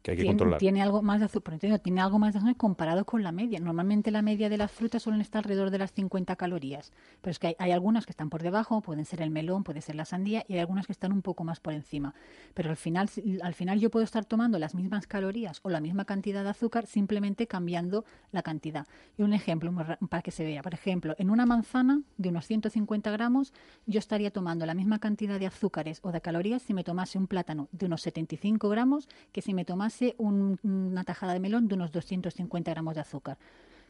que 0.02 0.12
hay 0.12 0.16
que 0.16 0.24
controlar. 0.24 0.58
Tiene 0.58 0.80
algo 0.80 1.02
más 1.02 1.18
de 1.20 1.26
azúcar, 1.26 1.58
tiene 1.58 2.00
algo 2.00 2.18
más 2.18 2.32
de 2.32 2.38
azúcar 2.38 2.56
comparado 2.56 3.04
con 3.04 3.22
la 3.22 3.32
media. 3.32 3.58
Normalmente 3.58 4.10
la 4.10 4.22
media 4.22 4.48
de 4.48 4.56
las 4.56 4.70
frutas 4.70 5.02
suelen 5.02 5.20
estar 5.20 5.40
alrededor 5.40 5.70
de 5.70 5.78
las 5.78 5.92
50 5.92 6.36
calorías, 6.36 6.92
pero 7.20 7.32
es 7.32 7.38
que 7.38 7.56
hay, 7.58 7.72
algunas 7.72 8.06
que 8.06 8.12
están 8.12 8.30
por 8.30 8.42
debajo, 8.42 8.80
pueden 8.80 9.04
ser 9.04 9.20
el 9.20 9.30
melón, 9.30 9.64
puede 9.64 9.80
ser 9.80 9.96
la 9.96 10.04
sandía 10.04 10.44
y 10.48 10.54
hay 10.54 10.60
algunas 10.60 10.86
que 10.86 10.92
están 10.92 11.12
un 11.12 11.22
poco 11.22 11.44
más 11.44 11.60
por 11.60 11.74
encima. 11.74 12.14
Pero 12.54 12.70
al 12.70 12.76
final, 12.76 13.10
al 13.42 13.54
final 13.54 13.80
yo 13.80 13.90
puedo 13.90 14.04
estar 14.04 14.24
tomando 14.24 14.58
las 14.58 14.74
mismas 14.74 15.06
calorías 15.06 15.60
o 15.62 15.70
la 15.70 15.80
misma 15.80 15.97
misma 15.98 16.04
cantidad 16.04 16.44
de 16.44 16.50
azúcar, 16.50 16.86
simplemente 16.86 17.48
cambiando 17.48 18.04
la 18.30 18.42
cantidad. 18.42 18.86
Y 19.16 19.22
un 19.22 19.32
ejemplo 19.32 19.74
para 20.08 20.22
que 20.22 20.30
se 20.30 20.44
vea. 20.44 20.62
Por 20.62 20.72
ejemplo, 20.72 21.16
en 21.18 21.28
una 21.28 21.44
manzana 21.44 22.02
de 22.18 22.28
unos 22.28 22.46
150 22.46 23.10
gramos, 23.10 23.52
yo 23.86 23.98
estaría 23.98 24.30
tomando 24.30 24.64
la 24.64 24.74
misma 24.74 25.00
cantidad 25.00 25.40
de 25.40 25.46
azúcares 25.46 25.98
o 26.04 26.12
de 26.12 26.20
calorías 26.20 26.62
si 26.62 26.72
me 26.72 26.84
tomase 26.84 27.18
un 27.18 27.26
plátano 27.26 27.68
de 27.72 27.86
unos 27.86 28.02
75 28.02 28.68
gramos 28.68 29.08
que 29.32 29.42
si 29.42 29.54
me 29.54 29.64
tomase 29.64 30.14
una 30.18 31.02
tajada 31.02 31.32
de 31.32 31.40
melón 31.40 31.66
de 31.66 31.74
unos 31.74 31.90
250 31.90 32.70
gramos 32.70 32.94
de 32.94 33.00
azúcar. 33.00 33.38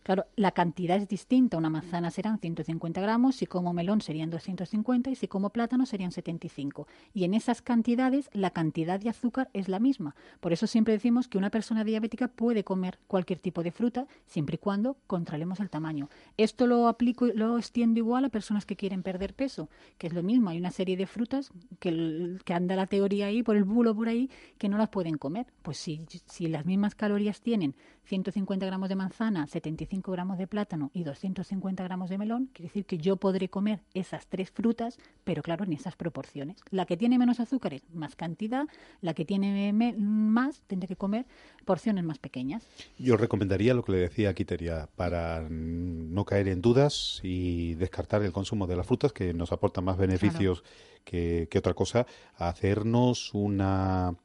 Claro, 0.02 0.26
la 0.36 0.52
cantidad 0.52 0.96
es 0.96 1.08
distinta. 1.08 1.56
Una 1.56 1.70
manzana 1.70 2.10
serán 2.10 2.38
150 2.38 3.00
gramos, 3.00 3.36
si 3.36 3.46
como 3.46 3.72
melón 3.72 4.00
serían 4.00 4.30
250 4.30 5.10
y 5.10 5.14
si 5.14 5.28
como 5.28 5.50
plátano 5.50 5.86
serían 5.86 6.12
75. 6.12 6.86
Y 7.12 7.24
en 7.24 7.34
esas 7.34 7.62
cantidades 7.62 8.30
la 8.32 8.50
cantidad 8.50 9.00
de 9.00 9.10
azúcar 9.10 9.50
es 9.52 9.68
la 9.68 9.78
misma. 9.78 10.14
Por 10.40 10.52
eso 10.52 10.66
siempre 10.66 10.94
decimos 10.94 11.28
que 11.28 11.38
una 11.38 11.50
persona 11.50 11.84
diabética 11.84 12.28
puede 12.28 12.64
comer 12.64 12.98
cualquier 13.06 13.40
tipo 13.40 13.62
de 13.62 13.70
fruta 13.70 14.06
siempre 14.26 14.56
y 14.56 14.58
cuando 14.58 14.96
controlemos 15.06 15.60
el 15.60 15.70
tamaño. 15.70 16.08
Esto 16.36 16.66
lo 16.66 16.88
aplico 16.88 17.26
y 17.26 17.32
lo 17.32 17.58
extiendo 17.58 17.98
igual 17.98 18.24
a 18.24 18.28
personas 18.28 18.64
que 18.64 18.76
quieren 18.76 19.02
perder 19.02 19.34
peso, 19.34 19.68
que 19.98 20.06
es 20.06 20.12
lo 20.12 20.22
mismo. 20.22 20.50
Hay 20.50 20.58
una 20.58 20.70
serie 20.70 20.96
de 20.96 21.06
frutas 21.06 21.50
que, 21.80 22.38
que 22.44 22.54
anda 22.54 22.76
la 22.76 22.86
teoría 22.86 23.26
ahí, 23.26 23.42
por 23.42 23.56
el 23.56 23.64
bulo 23.64 23.94
por 23.94 24.08
ahí, 24.08 24.30
que 24.58 24.68
no 24.68 24.78
las 24.78 24.88
pueden 24.88 25.18
comer. 25.18 25.46
Pues 25.62 25.78
si, 25.78 26.06
si 26.26 26.48
las 26.48 26.64
mismas 26.66 26.94
calorías 26.94 27.40
tienen 27.40 27.74
150 28.08 28.64
gramos 28.64 28.88
de 28.88 28.96
manzana, 28.96 29.46
75 29.46 30.10
gramos 30.10 30.38
de 30.38 30.46
plátano 30.46 30.90
y 30.94 31.04
250 31.04 31.84
gramos 31.84 32.08
de 32.08 32.16
melón, 32.16 32.48
quiere 32.54 32.68
decir 32.68 32.86
que 32.86 32.96
yo 32.96 33.16
podré 33.16 33.50
comer 33.50 33.80
esas 33.92 34.26
tres 34.26 34.50
frutas, 34.50 34.98
pero 35.24 35.42
claro, 35.42 35.64
en 35.64 35.74
esas 35.74 35.94
proporciones. 35.94 36.56
La 36.70 36.86
que 36.86 36.96
tiene 36.96 37.18
menos 37.18 37.38
azúcares, 37.38 37.82
más 37.92 38.16
cantidad, 38.16 38.66
la 39.02 39.12
que 39.12 39.26
tiene 39.26 39.74
más, 39.98 40.62
tendré 40.66 40.88
que 40.88 40.96
comer 40.96 41.26
porciones 41.66 42.02
más 42.02 42.18
pequeñas. 42.18 42.64
Yo 42.98 43.18
recomendaría 43.18 43.74
lo 43.74 43.84
que 43.84 43.92
le 43.92 43.98
decía 43.98 44.30
a 44.30 44.34
Quiteria, 44.34 44.88
para 44.96 45.46
no 45.50 46.24
caer 46.24 46.48
en 46.48 46.62
dudas 46.62 47.20
y 47.22 47.74
descartar 47.74 48.22
el 48.22 48.32
consumo 48.32 48.66
de 48.66 48.76
las 48.76 48.86
frutas, 48.86 49.12
que 49.12 49.34
nos 49.34 49.52
aportan 49.52 49.84
más 49.84 49.98
beneficios 49.98 50.64
que, 51.04 51.46
otra 51.58 51.74
cosa, 51.74 52.06
hacernos 52.36 53.34
una, 53.34 54.16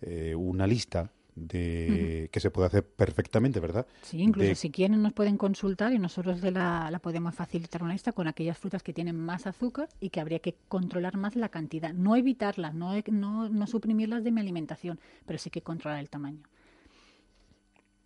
eh, 0.00 0.34
una 0.34 0.66
lista 0.66 1.10
de 1.34 2.28
que 2.32 2.40
se 2.40 2.50
puede 2.50 2.66
hacer 2.66 2.84
perfectamente, 2.84 3.60
¿verdad? 3.60 3.86
Sí, 4.02 4.20
incluso 4.20 4.54
si 4.54 4.70
quieren 4.70 5.02
nos 5.02 5.12
pueden 5.12 5.36
consultar 5.36 5.92
y 5.92 5.98
nosotros 5.98 6.42
la, 6.42 6.90
la, 6.90 6.98
podemos 6.98 7.34
facilitar 7.34 7.82
una 7.82 7.92
lista 7.92 8.12
con 8.12 8.28
aquellas 8.28 8.58
frutas 8.58 8.82
que 8.82 8.92
tienen 8.92 9.16
más 9.16 9.46
azúcar 9.46 9.88
y 10.00 10.10
que 10.10 10.20
habría 10.20 10.40
que 10.40 10.56
controlar 10.68 11.16
más 11.16 11.36
la 11.36 11.48
cantidad, 11.48 11.92
no 11.92 12.16
evitarlas, 12.16 12.74
no, 12.74 12.92
no, 13.10 13.48
no 13.48 13.66
suprimirlas 13.66 14.24
de 14.24 14.30
mi 14.30 14.40
alimentación, 14.40 14.98
pero 15.26 15.38
sí 15.38 15.50
que 15.50 15.62
controlar 15.62 16.00
el 16.00 16.10
tamaño. 16.10 16.42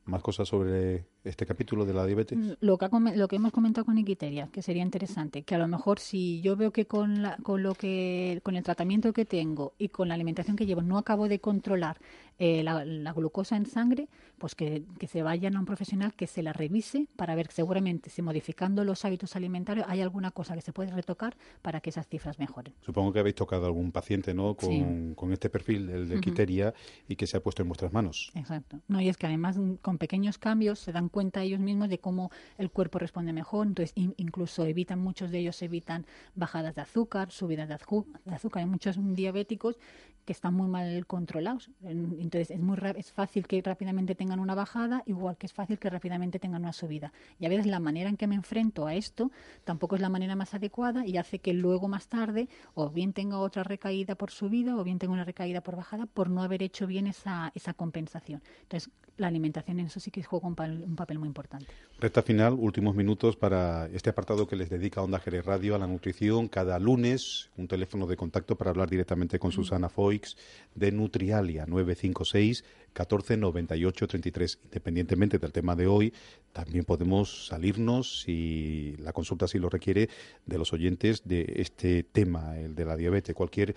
¿Más 0.04 0.22
cosas 0.22 0.48
sobre 0.48 1.06
este 1.24 1.46
capítulo 1.46 1.84
de 1.84 1.94
la 1.94 2.06
diabetes? 2.06 2.38
Mm, 2.38 2.52
lo 2.60 2.78
que, 2.78 2.88
lo 3.16 3.28
que 3.28 3.36
hemos 3.36 3.52
comentado 3.52 3.84
con 3.84 3.98
Iquiteria, 3.98 4.48
que 4.52 4.62
sería 4.62 4.82
interesante, 4.82 5.42
que 5.42 5.54
a 5.54 5.58
lo 5.58 5.68
mejor 5.68 5.98
si 5.98 6.40
yo 6.42 6.56
veo 6.56 6.72
que 6.72 6.86
con, 6.86 7.22
la, 7.22 7.36
con, 7.42 7.62
lo 7.62 7.74
que, 7.74 8.40
con 8.42 8.56
el 8.56 8.62
tratamiento 8.62 9.12
que 9.12 9.24
tengo 9.24 9.74
y 9.78 9.88
con 9.88 10.08
la 10.08 10.14
alimentación 10.14 10.56
que 10.56 10.66
llevo 10.66 10.82
no 10.82 10.98
acabo 10.98 11.28
de 11.28 11.40
controlar 11.40 11.98
eh, 12.38 12.64
la, 12.64 13.12
glucosa 13.12 13.56
en 13.56 13.64
sangre, 13.64 14.08
pues 14.38 14.56
que, 14.56 14.82
se 15.06 15.22
vayan 15.22 15.54
a 15.54 15.60
un 15.60 15.66
profesional 15.66 16.14
que 16.14 16.26
se 16.26 16.42
la 16.42 16.52
revise 16.52 17.06
para 17.14 17.36
ver 17.36 17.52
seguramente 17.52 18.10
si 18.10 18.22
modificando 18.22 18.82
los 18.82 19.04
hábitos 19.04 19.36
alimentarios 19.36 19.86
hay 19.88 20.00
alguna 20.00 20.32
cosa 20.32 20.54
que 20.56 20.60
se 20.60 20.72
puede 20.72 20.90
retocar 20.90 21.36
para 21.62 21.80
que 21.80 21.90
esas 21.90 22.08
cifras 22.08 22.40
mejoren. 22.40 22.74
Supongo 22.80 23.12
que 23.12 23.20
habéis 23.20 23.36
tocado 23.36 23.66
algún 23.66 23.92
paciente 23.92 24.34
¿no? 24.34 24.56
con, 24.56 25.14
con 25.14 25.32
este 25.32 25.48
perfil, 25.48 25.88
el 25.90 26.08
de 26.08 26.16
Iquiteria, 26.16 26.74
y 27.06 27.14
que 27.14 27.28
se 27.28 27.36
ha 27.36 27.40
puesto 27.40 27.62
en 27.62 27.68
vuestras 27.68 27.92
manos. 27.92 28.32
Exacto. 28.34 28.80
No, 28.88 29.00
y 29.00 29.08
es 29.08 29.16
que 29.16 29.26
además 29.26 29.56
con 29.80 29.98
pequeños 29.98 30.36
cambios 30.38 30.80
se 30.80 30.90
dan 30.90 31.08
cuenta 31.14 31.42
ellos 31.42 31.60
mismos 31.60 31.88
de 31.88 31.98
cómo 31.98 32.32
el 32.58 32.72
cuerpo 32.72 32.98
responde 32.98 33.32
mejor, 33.32 33.68
entonces 33.68 33.94
incluso 33.94 34.64
evitan, 34.66 34.98
muchos 34.98 35.30
de 35.30 35.38
ellos 35.38 35.62
evitan 35.62 36.06
bajadas 36.34 36.74
de 36.74 36.82
azúcar, 36.82 37.30
subidas 37.30 37.68
de, 37.68 37.74
azúcar. 37.74 38.62
Hay 38.62 38.66
muchos 38.66 38.96
diabéticos 39.14 39.78
que 40.24 40.32
están 40.32 40.54
muy 40.54 40.68
mal 40.68 41.06
controlados. 41.06 41.70
Entonces 41.82 42.50
es 42.50 42.60
muy 42.60 42.76
es 42.96 43.12
fácil 43.12 43.46
que 43.46 43.60
rápidamente 43.62 44.14
tengan 44.14 44.40
una 44.40 44.54
bajada, 44.54 45.02
igual 45.06 45.36
que 45.36 45.46
es 45.46 45.52
fácil 45.52 45.78
que 45.78 45.88
rápidamente 45.88 46.38
tengan 46.38 46.62
una 46.62 46.72
subida. 46.72 47.12
Y 47.38 47.46
a 47.46 47.48
veces 47.48 47.66
la 47.66 47.78
manera 47.78 48.08
en 48.08 48.16
que 48.16 48.26
me 48.26 48.34
enfrento 48.34 48.86
a 48.86 48.94
esto 48.94 49.30
tampoco 49.64 49.94
es 49.94 50.02
la 50.02 50.08
manera 50.08 50.34
más 50.34 50.54
adecuada 50.54 51.06
y 51.06 51.16
hace 51.18 51.38
que 51.38 51.52
luego 51.52 51.86
más 51.88 52.08
tarde 52.08 52.48
o 52.74 52.90
bien 52.90 53.12
tenga 53.12 53.38
otra 53.38 53.62
recaída 53.62 54.14
por 54.14 54.30
subida 54.30 54.76
o 54.76 54.82
bien 54.82 54.98
tenga 54.98 55.12
una 55.12 55.24
recaída 55.24 55.60
por 55.60 55.76
bajada 55.76 56.06
por 56.06 56.28
no 56.28 56.42
haber 56.42 56.62
hecho 56.62 56.86
bien 56.86 57.06
esa, 57.06 57.52
esa 57.54 57.74
compensación. 57.74 58.42
Entonces 58.62 58.90
la 59.16 59.28
alimentación 59.28 59.78
en 59.78 59.86
eso 59.86 60.00
sí 60.00 60.10
que 60.10 60.22
juega 60.22 60.48
un, 60.48 60.56
un 60.58 60.96
papel 60.96 61.03
muy 61.18 61.28
importante. 61.28 61.66
Recta 62.00 62.22
final, 62.22 62.54
últimos 62.58 62.94
minutos 62.94 63.36
para 63.36 63.86
este 63.92 64.10
apartado 64.10 64.46
que 64.46 64.56
les 64.56 64.70
dedica 64.70 65.02
Onda 65.02 65.20
Jerez 65.20 65.44
Radio 65.44 65.74
a 65.74 65.78
la 65.78 65.86
nutrición. 65.86 66.48
Cada 66.48 66.78
lunes 66.78 67.50
un 67.56 67.68
teléfono 67.68 68.06
de 68.06 68.16
contacto 68.16 68.56
para 68.56 68.70
hablar 68.70 68.90
directamente 68.90 69.38
con 69.38 69.52
Susana 69.52 69.88
Foix 69.88 70.36
de 70.74 70.90
Nutrialia 70.92 71.66
956 71.66 72.64
14 72.92 73.36
98 73.36 74.08
33. 74.08 74.58
Independientemente 74.64 75.38
del 75.38 75.52
tema 75.52 75.76
de 75.76 75.86
hoy, 75.86 76.12
también 76.52 76.84
podemos 76.84 77.46
salirnos, 77.46 78.22
si 78.22 78.96
la 78.98 79.12
consulta 79.12 79.44
así 79.44 79.58
lo 79.58 79.68
requiere, 79.68 80.08
de 80.46 80.58
los 80.58 80.72
oyentes 80.72 81.22
de 81.24 81.44
este 81.56 82.02
tema, 82.04 82.58
el 82.58 82.74
de 82.74 82.84
la 82.84 82.96
diabetes. 82.96 83.34
Cualquier 83.34 83.74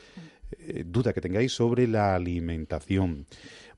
eh, 0.52 0.84
duda 0.86 1.14
que 1.14 1.22
tengáis 1.22 1.52
sobre 1.52 1.88
la 1.88 2.16
alimentación, 2.16 3.26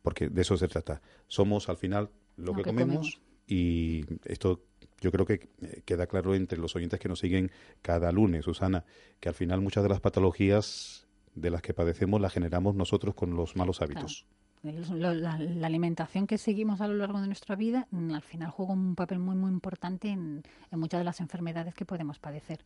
porque 0.02 0.30
de 0.30 0.42
eso 0.42 0.56
se 0.58 0.68
trata. 0.68 1.02
Somos 1.28 1.70
al 1.70 1.78
final 1.78 2.10
lo, 2.38 2.54
que, 2.54 2.64
comemos, 2.64 3.20
y 3.50 4.06
esto 4.26 4.62
yo 5.02 5.12
creo 5.12 5.26
que 5.26 5.50
eh, 5.62 5.82
queda 5.86 6.08
claro 6.08 6.36
entre 6.36 6.60
los 6.60 6.76
oyentes 6.76 7.00
que 7.00 7.10
nos 7.10 7.20
siguen 7.20 7.52
cada 7.82 8.12
lunes, 8.12 8.46
Susana, 8.46 8.86
que 9.20 9.30
al 9.30 9.36
final 9.36 9.62
muchas 9.62 9.84
de 9.84 9.90
las 9.90 10.00
patologías 10.00 11.08
de 11.36 11.50
las 11.50 11.62
que 11.62 11.74
padecemos 11.74 12.22
las 12.22 12.34
generamos 12.34 12.76
nosotros 12.76 13.16
con 13.16 13.36
los 13.36 13.56
malos 13.56 13.82
hábitos. 13.82 14.26
La, 14.62 15.40
alimentación 15.64 16.28
que 16.28 16.38
seguimos 16.38 16.82
a 16.82 16.88
lo 16.88 16.96
largo 16.96 17.22
de 17.22 17.28
nuestra 17.28 17.56
vida 17.56 17.88
mm, 17.92 18.12
al 18.14 18.22
final 18.22 18.50
juega 18.50 18.74
un 18.74 18.94
papel 18.94 19.18
muy 19.20 19.36
muy 19.38 19.52
importante 19.52 20.10
en, 20.10 20.44
en 20.70 20.80
muchas 20.80 21.00
de 21.00 21.06
las 21.06 21.22
enfermedades 21.22 21.74
que 21.74 21.86
podemos 21.86 22.20
padecer. 22.20 22.60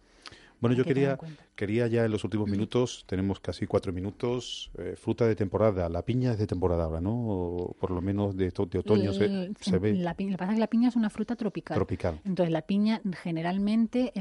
Bueno, 0.64 0.78
yo 0.78 0.86
quería, 0.86 1.18
quería 1.56 1.88
ya 1.88 2.06
en 2.06 2.12
los 2.12 2.24
últimos 2.24 2.50
minutos, 2.50 3.04
tenemos 3.06 3.42
casi 3.42 3.68
cuatro 3.68 3.92
minutos, 3.92 4.72
eh, 4.78 4.96
fruta 4.96 5.28
de 5.28 5.36
temporada. 5.36 5.90
La 5.90 6.04
piña 6.04 6.32
es 6.32 6.38
de 6.38 6.48
temporada 6.48 6.86
ahora, 6.86 7.02
¿no? 7.02 7.76
por 7.82 7.92
lo 7.92 8.02
menos 8.02 8.38
de, 8.38 8.46
de 8.46 8.80
otoño 8.80 9.12
se, 9.12 9.28
ve. 9.78 9.94
La 9.96 10.14
piña, 10.14 10.32
lo 10.32 10.38
que 10.38 10.40
pasa 10.40 10.54
es 10.54 10.56
que 10.56 10.62
la 10.62 10.68
piña 10.68 10.88
es 10.88 10.96
una 10.96 11.10
fruta 11.10 11.36
tropical. 11.36 11.76
Tropical. 11.76 12.22
Entonces, 12.24 12.54
la 12.54 12.62
piña 12.62 13.02
generalmente, 13.22 14.14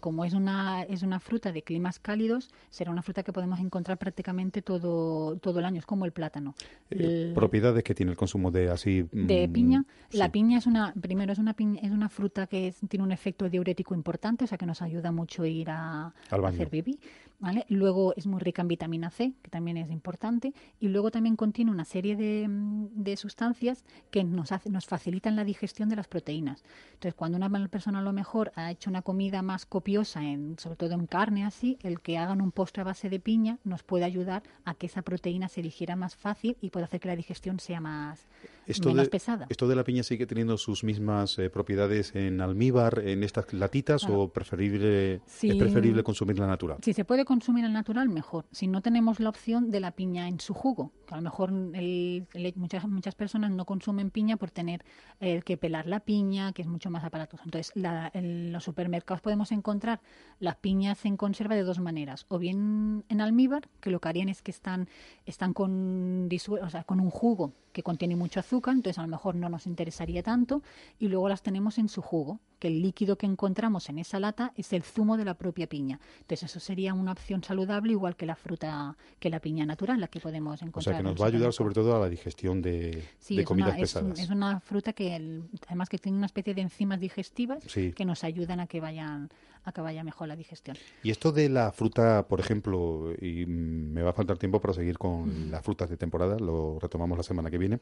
como 0.00 0.26
es 0.26 0.34
una, 0.34 0.82
es 0.82 1.02
una 1.02 1.18
fruta 1.18 1.50
de 1.50 1.62
climas 1.62 1.98
cálidos, 1.98 2.50
será 2.68 2.90
una 2.90 3.00
fruta 3.00 3.22
que 3.22 3.32
podemos 3.32 3.58
encontrar 3.58 3.96
prácticamente 3.96 4.60
todo, 4.60 5.38
todo 5.38 5.60
el 5.60 5.64
año. 5.64 5.78
Es 5.78 5.86
como 5.86 6.04
el 6.04 6.12
plátano. 6.12 6.54
Eh, 6.90 7.32
¿Propiedades 7.34 7.82
que 7.82 7.94
tiene 7.94 8.12
el 8.12 8.18
consumo 8.18 8.50
de 8.50 8.68
así? 8.68 9.08
De 9.12 9.48
mm, 9.48 9.52
piña. 9.52 9.84
La 10.10 10.30
piña 10.30 10.58
es 10.58 10.66
una, 10.66 10.92
primero, 10.92 11.32
es 11.32 11.38
una, 11.38 11.54
piña, 11.54 11.80
es 11.82 11.90
una 11.90 12.10
fruta 12.10 12.46
que 12.46 12.74
tiene 12.86 13.02
un 13.02 13.12
efecto 13.12 13.48
diurético 13.48 13.94
importante, 13.94 14.44
o 14.44 14.46
sea 14.46 14.58
que 14.58 14.66
nos 14.66 14.82
ayuda 14.82 15.10
mucho 15.10 15.44
a 15.44 15.48
ir 15.48 15.70
a 15.70 15.85
hacer 16.30 16.68
pipí. 16.68 16.98
¿vale? 17.38 17.66
Luego 17.68 18.14
es 18.16 18.26
muy 18.26 18.40
rica 18.40 18.62
en 18.62 18.68
vitamina 18.68 19.10
C, 19.10 19.34
que 19.42 19.50
también 19.50 19.76
es 19.76 19.90
importante, 19.90 20.54
y 20.80 20.88
luego 20.88 21.10
también 21.10 21.36
contiene 21.36 21.70
una 21.70 21.84
serie 21.84 22.16
de, 22.16 22.46
de 22.48 23.16
sustancias 23.16 23.84
que 24.10 24.24
nos, 24.24 24.52
hace, 24.52 24.70
nos 24.70 24.86
facilitan 24.86 25.36
la 25.36 25.44
digestión 25.44 25.88
de 25.88 25.96
las 25.96 26.08
proteínas. 26.08 26.64
Entonces, 26.94 27.14
cuando 27.14 27.36
una 27.36 27.68
persona 27.68 27.98
a 27.98 28.02
lo 28.02 28.12
mejor 28.12 28.52
ha 28.54 28.70
hecho 28.70 28.90
una 28.90 29.02
comida 29.02 29.42
más 29.42 29.66
copiosa, 29.66 30.24
en, 30.24 30.58
sobre 30.58 30.76
todo 30.76 30.94
en 30.94 31.06
carne 31.06 31.44
así, 31.44 31.78
el 31.82 32.00
que 32.00 32.18
hagan 32.18 32.40
un 32.40 32.52
postre 32.52 32.82
a 32.82 32.84
base 32.84 33.10
de 33.10 33.20
piña 33.20 33.58
nos 33.64 33.82
puede 33.82 34.04
ayudar 34.04 34.42
a 34.64 34.74
que 34.74 34.86
esa 34.86 35.02
proteína 35.02 35.48
se 35.48 35.62
digiera 35.62 35.96
más 35.96 36.16
fácil 36.16 36.56
y 36.60 36.70
puede 36.70 36.84
hacer 36.84 37.00
que 37.00 37.08
la 37.08 37.16
digestión 37.16 37.60
sea 37.60 37.80
más, 37.80 38.26
esto 38.66 38.88
menos 38.88 39.04
de, 39.04 39.10
pesada. 39.10 39.46
¿Esto 39.48 39.68
de 39.68 39.76
la 39.76 39.84
piña 39.84 40.02
sigue 40.02 40.26
teniendo 40.26 40.58
sus 40.58 40.84
mismas 40.84 41.38
eh, 41.38 41.50
propiedades 41.50 42.14
en 42.14 42.40
almíbar, 42.40 43.00
en 43.04 43.22
estas 43.22 43.52
latitas, 43.52 44.04
o 44.08 44.28
preferible, 44.28 45.14
es 45.14 45.56
preferible 45.56 46.02
consumirla 46.02 46.46
natural? 46.46 46.78
Si 46.82 46.92
se 46.92 47.04
puede 47.04 47.24
consumir 47.24 47.64
al 47.64 47.72
natural, 47.72 48.08
mejor. 48.08 48.46
Si 48.50 48.66
no 48.66 48.82
tenemos 48.82 49.20
la 49.20 49.28
opción 49.28 49.70
de 49.70 49.80
la 49.80 49.92
piña 49.92 50.28
en 50.28 50.40
su 50.40 50.54
jugo, 50.54 50.92
que 51.06 51.14
a 51.14 51.16
lo 51.18 51.22
mejor 51.22 51.52
muchas, 51.52 52.88
muchas 52.88 53.14
personas 53.14 53.50
no 53.50 53.64
consumen 53.64 54.10
piña 54.10 54.36
por 54.36 54.50
tener 54.50 54.84
eh, 55.20 55.42
que 55.44 55.56
pelar 55.56 55.86
la 55.86 56.00
piña, 56.00 56.52
que 56.52 56.62
es 56.62 56.68
mucho 56.68 56.90
más 56.90 57.04
aparatoso. 57.04 57.42
Entonces, 57.44 57.72
en 58.12 58.52
los 58.52 58.64
supermercados 58.64 59.20
podemos 59.20 59.52
encontrar 59.52 60.00
las 60.40 60.56
piñas 60.56 61.04
en 61.04 61.16
conserva 61.16 61.54
de 61.54 61.62
dos 61.62 61.78
maneras. 61.78 62.26
O 62.28 62.38
bien 62.38 63.04
en 63.08 63.20
almíbar, 63.20 63.68
que 63.80 63.90
lo 63.90 64.00
que 64.00 64.08
harían 64.08 64.28
es 64.28 64.42
que 64.42 64.50
están, 64.50 64.88
están 65.24 65.52
con, 65.52 66.28
o 66.28 66.70
sea, 66.70 66.84
con 66.84 67.00
un 67.00 67.10
jugo 67.10 67.52
que 67.76 67.82
contiene 67.82 68.16
mucho 68.16 68.40
azúcar, 68.40 68.74
entonces 68.74 68.98
a 68.98 69.02
lo 69.02 69.08
mejor 69.08 69.34
no 69.34 69.50
nos 69.50 69.66
interesaría 69.66 70.22
tanto, 70.22 70.62
y 70.98 71.08
luego 71.08 71.28
las 71.28 71.42
tenemos 71.42 71.76
en 71.76 71.90
su 71.90 72.00
jugo, 72.00 72.40
que 72.58 72.68
el 72.68 72.82
líquido 72.82 73.16
que 73.16 73.26
encontramos 73.26 73.88
en 73.88 73.98
esa 73.98 74.18
lata 74.20 74.52
es 74.56 74.72
el 74.72 74.82
zumo 74.82 75.16
de 75.16 75.24
la 75.24 75.34
propia 75.34 75.66
piña. 75.66 76.00
Entonces 76.20 76.50
eso 76.50 76.60
sería 76.60 76.94
una 76.94 77.12
opción 77.12 77.42
saludable 77.42 77.92
igual 77.92 78.16
que 78.16 78.26
la 78.26 78.36
fruta, 78.36 78.96
que 79.18 79.30
la 79.30 79.40
piña 79.40 79.66
natural, 79.66 80.00
la 80.00 80.08
que 80.08 80.20
podemos 80.20 80.60
encontrar. 80.62 80.80
O 80.80 80.82
sea 80.82 80.96
que 80.96 81.02
nos 81.02 81.20
va 81.20 81.26
a 81.26 81.28
ayudar 81.28 81.52
sobre 81.52 81.74
todo 81.74 81.96
a 81.96 82.00
la 82.00 82.08
digestión 82.08 82.62
de, 82.62 83.02
comidas 83.44 83.78
pesadas. 83.78 84.18
Es, 84.18 84.30
una 84.30 84.60
fruta 84.60 84.92
que 84.92 85.42
además 85.66 85.88
que 85.88 85.98
tiene 85.98 86.18
una 86.18 86.26
especie 86.26 86.54
de 86.54 86.62
enzimas 86.62 87.00
digestivas 87.00 87.62
que 87.72 88.04
nos 88.04 88.24
ayudan 88.24 88.60
a 88.60 88.66
que 88.66 88.80
vayan 88.80 89.30
a 89.64 89.72
que 89.72 89.80
vaya 89.80 90.04
mejor 90.04 90.28
la 90.28 90.36
digestión. 90.36 90.76
Y 91.02 91.10
esto 91.10 91.32
de 91.32 91.48
la 91.48 91.72
fruta, 91.72 92.28
por 92.28 92.38
ejemplo, 92.38 93.12
y 93.20 93.46
me 93.46 94.00
va 94.00 94.10
a 94.10 94.12
faltar 94.12 94.38
tiempo 94.38 94.60
para 94.60 94.72
seguir 94.72 94.96
con 94.96 95.50
las 95.50 95.62
frutas 95.64 95.90
de 95.90 95.96
temporada, 95.96 96.38
lo 96.38 96.78
retomamos 96.78 97.18
la 97.18 97.24
semana 97.24 97.50
que 97.50 97.58
viene, 97.58 97.80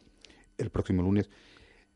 el 0.56 0.70
próximo 0.70 1.02
lunes. 1.02 1.28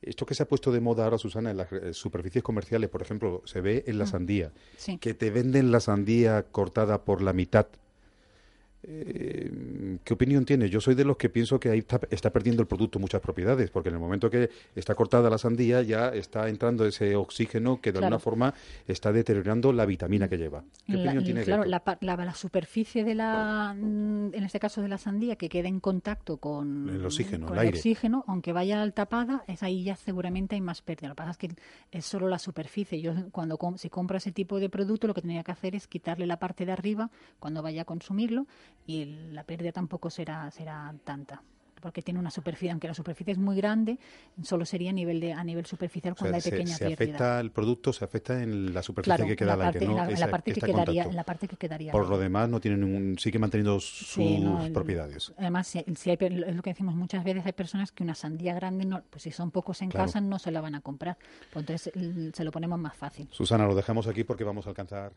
Esto 0.00 0.26
que 0.26 0.34
se 0.34 0.44
ha 0.44 0.48
puesto 0.48 0.70
de 0.70 0.80
moda 0.80 1.04
ahora, 1.04 1.18
Susana, 1.18 1.50
en 1.50 1.56
las 1.56 1.72
eh, 1.72 1.92
superficies 1.92 2.44
comerciales, 2.44 2.88
por 2.88 3.02
ejemplo, 3.02 3.42
se 3.44 3.60
ve 3.60 3.84
en 3.86 3.98
la 3.98 4.04
mm. 4.04 4.08
sandía, 4.08 4.52
que 5.00 5.14
te 5.14 5.30
venden 5.30 5.72
la 5.72 5.80
sandía 5.80 6.44
cortada 6.44 7.04
por 7.04 7.20
la 7.20 7.32
mitad 7.32 7.66
eh, 8.90 9.98
¿Qué 10.02 10.14
opinión 10.14 10.46
tiene? 10.46 10.70
Yo 10.70 10.80
soy 10.80 10.94
de 10.94 11.04
los 11.04 11.18
que 11.18 11.28
pienso 11.28 11.60
que 11.60 11.68
ahí 11.68 11.84
está, 12.10 12.30
perdiendo 12.30 12.62
el 12.62 12.68
producto 12.68 12.98
muchas 12.98 13.20
propiedades, 13.20 13.70
porque 13.70 13.90
en 13.90 13.96
el 13.96 14.00
momento 14.00 14.30
que 14.30 14.48
está 14.74 14.94
cortada 14.94 15.28
la 15.28 15.36
sandía 15.36 15.82
ya 15.82 16.08
está 16.08 16.48
entrando 16.48 16.86
ese 16.86 17.14
oxígeno 17.14 17.82
que 17.82 17.92
de 17.92 17.98
alguna 17.98 18.18
forma 18.18 18.54
está 18.86 19.12
deteriorando 19.12 19.72
la 19.74 19.84
vitamina 19.84 20.28
que 20.28 20.38
lleva. 20.38 20.64
¿Qué 20.86 20.96
opinión 20.96 21.22
tiene? 21.22 21.42
Claro, 21.42 21.64
la, 21.64 21.82
la, 22.00 22.34
superficie 22.34 23.04
de 23.04 23.14
la, 23.14 23.74
mm, 23.78 24.34
en 24.34 24.44
este 24.44 24.58
caso 24.58 24.80
de 24.80 24.88
la 24.88 24.96
sandía, 24.96 25.36
que 25.36 25.50
queda 25.50 25.68
en 25.68 25.80
contacto 25.80 26.38
con 26.38 26.88
el 26.88 27.04
oxígeno, 27.04 27.52
el, 27.52 27.68
oxígeno, 27.68 28.24
aunque 28.26 28.54
vaya 28.54 28.80
al 28.80 28.94
tapada, 28.94 29.44
es 29.48 29.62
ahí 29.62 29.84
ya 29.84 29.96
seguramente 29.96 30.54
hay 30.54 30.62
más 30.62 30.80
pérdida. 30.80 31.08
Lo 31.08 31.14
que 31.14 31.18
pasa 31.18 31.32
es 31.32 31.36
que 31.36 31.50
es 31.92 32.06
solo 32.06 32.28
la 32.28 32.38
superficie. 32.38 33.00
Yo 33.02 33.12
cuando 33.32 33.58
si 33.76 33.90
compro 33.90 34.16
ese 34.16 34.32
tipo 34.32 34.58
de 34.60 34.70
producto, 34.70 35.06
lo 35.06 35.14
que 35.14 35.20
tenía 35.20 35.44
que 35.44 35.52
hacer 35.52 35.74
es 35.74 35.86
quitarle 35.86 36.26
la 36.26 36.38
parte 36.38 36.64
de 36.64 36.72
arriba 36.72 37.10
cuando 37.38 37.62
vaya 37.62 37.82
a 37.82 37.84
consumirlo 37.84 38.46
y 38.86 39.04
la 39.32 39.44
pérdida 39.44 39.72
tampoco 39.72 40.10
será, 40.10 40.50
será 40.50 40.94
tanta 41.04 41.42
porque 41.80 42.02
tiene 42.02 42.20
una 42.20 42.30
superficie, 42.30 42.70
aunque 42.70 42.88
la 42.88 42.94
superficie 42.94 43.32
es 43.32 43.38
muy 43.38 43.56
grande, 43.56 43.98
solo 44.42 44.64
sería 44.64 44.90
a 44.90 44.92
nivel 44.92 45.20
de 45.20 45.32
a 45.32 45.44
nivel 45.44 45.66
superficial 45.66 46.14
cuando 46.16 46.36
hay 46.36 46.42
pequeña 46.42 46.76
se, 46.76 46.86
se 46.86 46.92
afecta 46.92 47.40
el 47.40 47.50
producto, 47.50 47.92
se 47.92 48.04
afecta 48.04 48.42
en 48.42 48.74
la 48.74 48.82
superficie 48.82 49.26
que 49.26 49.36
queda 49.36 49.56
la 49.56 49.64
parte, 49.64 49.84
en, 49.84 49.94
la, 49.94 50.30
parte 50.30 50.52
que 50.52 50.60
quedaría, 50.60 51.04
en 51.04 51.16
la 51.16 51.24
parte 51.24 51.48
que 51.48 51.56
quedaría. 51.56 51.92
Por 51.92 52.08
lo 52.08 52.18
demás 52.18 52.48
no 52.48 52.60
tiene 52.60 52.76
ningún, 52.76 53.18
sigue 53.18 53.38
manteniendo 53.38 53.80
sus 53.80 54.70
propiedades. 54.72 55.32
Además, 55.36 55.66
si, 55.66 55.84
si 55.96 56.10
hay, 56.10 56.18
es 56.20 56.56
lo 56.56 56.62
que 56.62 56.70
decimos 56.70 56.94
muchas 56.94 57.24
veces, 57.24 57.44
hay 57.46 57.52
personas 57.52 57.92
que 57.92 58.02
una 58.02 58.14
sandía 58.14 58.54
grande, 58.54 58.84
no, 58.84 59.02
pues 59.10 59.22
si 59.22 59.30
son 59.30 59.50
pocos 59.50 59.82
en 59.82 59.90
casa 59.90 60.20
no 60.20 60.38
se 60.38 60.50
la 60.50 60.60
van 60.60 60.74
a 60.74 60.80
comprar, 60.80 61.16
pues 61.52 61.68
entonces 61.68 61.92
se 62.34 62.44
lo 62.44 62.50
ponemos 62.50 62.78
más 62.78 62.96
fácil. 62.96 63.28
Susana, 63.30 63.66
lo 63.66 63.74
dejamos 63.74 64.06
aquí 64.06 64.24
porque 64.24 64.44
vamos 64.44 64.66
a 64.66 64.70
alcanzar 64.70 65.12